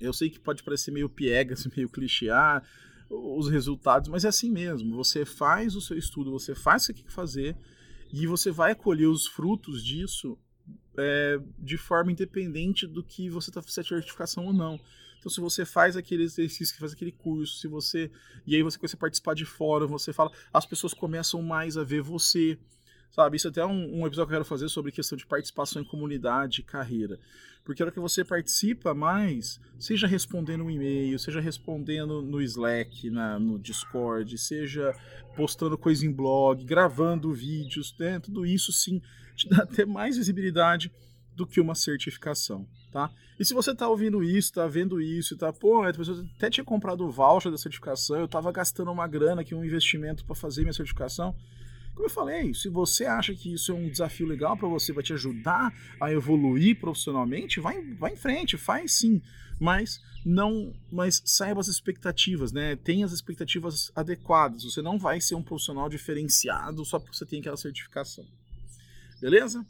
Eu 0.00 0.12
sei 0.12 0.30
que 0.30 0.40
pode 0.40 0.62
parecer 0.62 0.90
meio 0.90 1.08
piegas, 1.08 1.66
meio 1.76 1.88
clichê, 1.88 2.30
ah, 2.30 2.62
os 3.08 3.48
resultados, 3.48 4.08
mas 4.08 4.24
é 4.24 4.28
assim 4.28 4.50
mesmo. 4.50 4.96
Você 4.96 5.24
faz 5.24 5.74
o 5.74 5.80
seu 5.80 5.96
estudo, 5.98 6.30
você 6.30 6.54
faz 6.54 6.84
o 6.84 6.86
que 6.88 6.94
tem 6.94 7.04
que 7.04 7.12
fazer 7.12 7.56
e 8.12 8.26
você 8.26 8.50
vai 8.50 8.74
colher 8.74 9.06
os 9.06 9.26
frutos 9.26 9.84
disso 9.84 10.38
é, 11.00 11.40
de 11.58 11.76
forma 11.76 12.12
independente 12.12 12.86
do 12.86 13.02
que 13.02 13.28
você 13.28 13.50
está 13.50 13.62
fazendo 13.62 13.86
certificação 13.86 14.46
ou 14.46 14.52
não. 14.52 14.78
Então, 15.20 15.30
se 15.30 15.40
você 15.40 15.66
faz 15.66 15.96
aquele 15.96 16.22
exercício, 16.22 16.78
faz 16.78 16.92
aquele 16.92 17.12
curso, 17.12 17.58
se 17.58 17.68
você. 17.68 18.10
E 18.46 18.56
aí 18.56 18.62
você 18.62 18.78
começa 18.78 18.96
a 18.96 19.00
participar 19.00 19.34
de 19.34 19.44
fora, 19.44 19.86
você 19.86 20.12
fala, 20.12 20.32
as 20.52 20.64
pessoas 20.64 20.94
começam 20.94 21.42
mais 21.42 21.76
a 21.76 21.84
ver 21.84 22.00
você. 22.00 22.58
Sabe? 23.10 23.36
Isso 23.36 23.48
é 23.48 23.50
até 23.50 23.66
um, 23.66 24.00
um 24.00 24.06
episódio 24.06 24.28
que 24.28 24.32
eu 24.32 24.38
quero 24.38 24.44
fazer 24.44 24.68
sobre 24.68 24.92
questão 24.92 25.18
de 25.18 25.26
participação 25.26 25.82
em 25.82 25.84
comunidade 25.84 26.60
e 26.60 26.64
carreira. 26.64 27.18
Porque 27.64 27.82
a 27.82 27.86
hora 27.86 27.92
que 27.92 28.00
você 28.00 28.24
participa 28.24 28.94
mais, 28.94 29.60
seja 29.78 30.06
respondendo 30.06 30.64
um 30.64 30.70
e-mail, 30.70 31.18
seja 31.18 31.40
respondendo 31.40 32.22
no 32.22 32.40
Slack, 32.40 33.10
na, 33.10 33.38
no 33.38 33.58
Discord, 33.58 34.38
seja 34.38 34.94
postando 35.36 35.76
coisa 35.76 36.06
em 36.06 36.12
blog, 36.12 36.64
gravando 36.64 37.32
vídeos, 37.32 37.94
né? 37.98 38.20
tudo 38.20 38.46
isso 38.46 38.72
sim 38.72 39.02
te 39.40 39.48
dá 39.48 39.62
até 39.62 39.84
mais 39.84 40.16
visibilidade 40.16 40.90
do 41.34 41.46
que 41.46 41.60
uma 41.60 41.74
certificação, 41.74 42.66
tá? 42.92 43.10
E 43.38 43.44
se 43.44 43.54
você 43.54 43.70
está 43.70 43.88
ouvindo 43.88 44.22
isso, 44.22 44.50
está 44.50 44.66
vendo 44.66 45.00
isso, 45.00 45.36
tá, 45.36 45.52
pô, 45.52 45.84
eu 45.84 45.92
até 46.36 46.50
tinha 46.50 46.64
comprado 46.64 47.06
o 47.06 47.10
voucher 47.10 47.50
da 47.50 47.56
certificação, 47.56 48.18
eu 48.18 48.26
estava 48.26 48.52
gastando 48.52 48.90
uma 48.90 49.06
grana 49.06 49.40
aqui, 49.40 49.54
um 49.54 49.64
investimento 49.64 50.24
para 50.24 50.34
fazer 50.34 50.62
minha 50.62 50.72
certificação. 50.72 51.34
Como 51.94 52.06
eu 52.06 52.10
falei, 52.10 52.52
se 52.54 52.68
você 52.68 53.06
acha 53.06 53.34
que 53.34 53.52
isso 53.54 53.72
é 53.72 53.74
um 53.74 53.88
desafio 53.88 54.26
legal 54.26 54.56
para 54.56 54.68
você, 54.68 54.92
vai 54.92 55.02
te 55.02 55.12
ajudar 55.12 55.72
a 56.00 56.12
evoluir 56.12 56.78
profissionalmente, 56.78 57.60
vai, 57.60 57.82
vai 57.94 58.12
em 58.12 58.16
frente, 58.16 58.56
faz 58.56 58.98
sim. 58.98 59.20
Mas 59.58 60.00
não, 60.24 60.72
mas 60.90 61.22
saiba 61.24 61.60
as 61.60 61.68
expectativas, 61.68 62.52
né? 62.52 62.76
Tenha 62.76 63.04
as 63.04 63.12
expectativas 63.12 63.92
adequadas. 63.94 64.64
Você 64.64 64.80
não 64.80 64.98
vai 64.98 65.20
ser 65.20 65.34
um 65.34 65.42
profissional 65.42 65.88
diferenciado 65.88 66.84
só 66.84 66.98
porque 66.98 67.16
você 67.16 67.26
tem 67.26 67.40
aquela 67.40 67.56
certificação. 67.56 68.26
Beleza? 69.20 69.64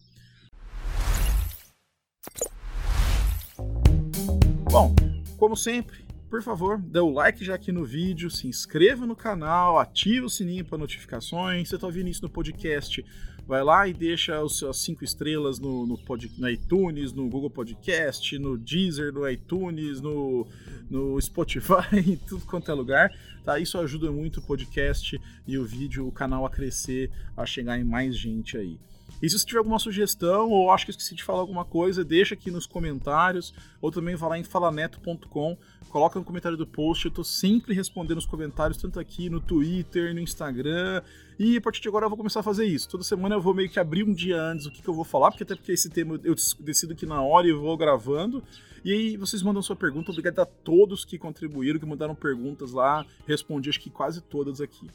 Bom, 4.70 4.94
como 5.36 5.56
sempre, 5.56 6.04
por 6.30 6.40
favor, 6.40 6.78
dê 6.78 7.00
o 7.00 7.10
like 7.10 7.44
já 7.44 7.56
aqui 7.56 7.72
no 7.72 7.84
vídeo, 7.84 8.30
se 8.30 8.46
inscreva 8.46 9.04
no 9.04 9.16
canal, 9.16 9.80
ative 9.80 10.20
o 10.20 10.30
sininho 10.30 10.64
para 10.64 10.78
notificações. 10.78 11.68
Você 11.68 11.74
está 11.74 11.88
ouvindo 11.88 12.08
isso 12.08 12.22
no 12.22 12.30
podcast? 12.30 13.04
Vai 13.44 13.64
lá 13.64 13.88
e 13.88 13.92
deixa 13.92 14.40
os 14.40 14.56
seus 14.56 14.84
cinco 14.84 15.02
estrelas 15.02 15.58
no, 15.58 15.84
no, 15.84 15.98
pod, 15.98 16.30
no 16.38 16.48
iTunes, 16.48 17.12
no 17.12 17.28
Google 17.28 17.50
Podcast, 17.50 18.38
no 18.38 18.56
Deezer, 18.56 19.12
no 19.12 19.28
iTunes, 19.28 20.00
no, 20.00 20.46
no 20.88 21.20
Spotify, 21.20 21.98
em 22.06 22.16
tudo 22.16 22.46
quanto 22.46 22.70
é 22.70 22.74
lugar. 22.74 23.12
Tá? 23.44 23.58
Isso 23.58 23.76
ajuda 23.76 24.12
muito 24.12 24.38
o 24.38 24.42
podcast 24.42 25.20
e 25.44 25.58
o 25.58 25.64
vídeo, 25.64 26.06
o 26.06 26.12
canal 26.12 26.46
a 26.46 26.50
crescer, 26.50 27.10
a 27.36 27.44
chegar 27.44 27.76
em 27.76 27.82
mais 27.82 28.16
gente 28.16 28.56
aí. 28.56 28.78
E 29.22 29.28
se 29.28 29.38
você 29.38 29.46
tiver 29.46 29.58
alguma 29.58 29.78
sugestão 29.78 30.50
ou 30.50 30.70
acho 30.70 30.84
que 30.84 30.90
esqueci 30.90 31.14
de 31.14 31.24
falar 31.24 31.40
alguma 31.40 31.64
coisa, 31.64 32.04
deixa 32.04 32.34
aqui 32.34 32.50
nos 32.50 32.66
comentários 32.66 33.52
ou 33.80 33.90
também 33.90 34.14
vá 34.14 34.28
lá 34.28 34.38
em 34.38 34.44
falaneto.com, 34.44 35.56
coloca 35.88 36.18
no 36.18 36.24
comentário 36.24 36.56
do 36.56 36.66
post, 36.66 37.06
eu 37.06 37.10
tô 37.10 37.24
sempre 37.24 37.74
respondendo 37.74 38.18
os 38.18 38.26
comentários, 38.26 38.78
tanto 38.78 39.00
aqui 39.00 39.28
no 39.28 39.40
Twitter, 39.40 40.14
no 40.14 40.20
Instagram, 40.20 41.02
e 41.38 41.56
a 41.56 41.60
partir 41.60 41.80
de 41.80 41.88
agora 41.88 42.04
eu 42.06 42.10
vou 42.10 42.18
começar 42.18 42.40
a 42.40 42.42
fazer 42.42 42.66
isso. 42.66 42.88
Toda 42.88 43.02
semana 43.02 43.34
eu 43.34 43.40
vou 43.40 43.54
meio 43.54 43.68
que 43.68 43.80
abrir 43.80 44.04
um 44.04 44.12
dia 44.12 44.40
antes 44.40 44.66
o 44.66 44.70
que, 44.70 44.82
que 44.82 44.88
eu 44.88 44.94
vou 44.94 45.04
falar, 45.04 45.30
porque 45.30 45.42
até 45.42 45.54
porque 45.54 45.72
esse 45.72 45.88
tema 45.88 46.20
eu 46.22 46.34
decido 46.60 46.92
aqui 46.92 47.06
na 47.06 47.22
hora 47.22 47.46
e 47.46 47.52
vou 47.52 47.76
gravando. 47.76 48.42
E 48.84 48.92
aí 48.92 49.16
vocês 49.16 49.42
mandam 49.42 49.60
sua 49.60 49.76
pergunta, 49.76 50.10
obrigado 50.10 50.38
a 50.40 50.46
todos 50.46 51.04
que 51.04 51.18
contribuíram, 51.18 51.78
que 51.78 51.86
mandaram 51.86 52.14
perguntas 52.14 52.72
lá, 52.72 53.04
respondi 53.26 53.68
acho 53.68 53.80
que 53.80 53.90
quase 53.90 54.20
todas 54.20 54.60
aqui. 54.60 54.88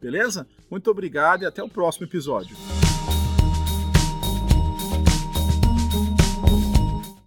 Beleza? 0.00 0.46
Muito 0.70 0.90
obrigado 0.90 1.42
e 1.42 1.46
até 1.46 1.62
o 1.62 1.68
próximo 1.68 2.06
episódio. 2.06 2.56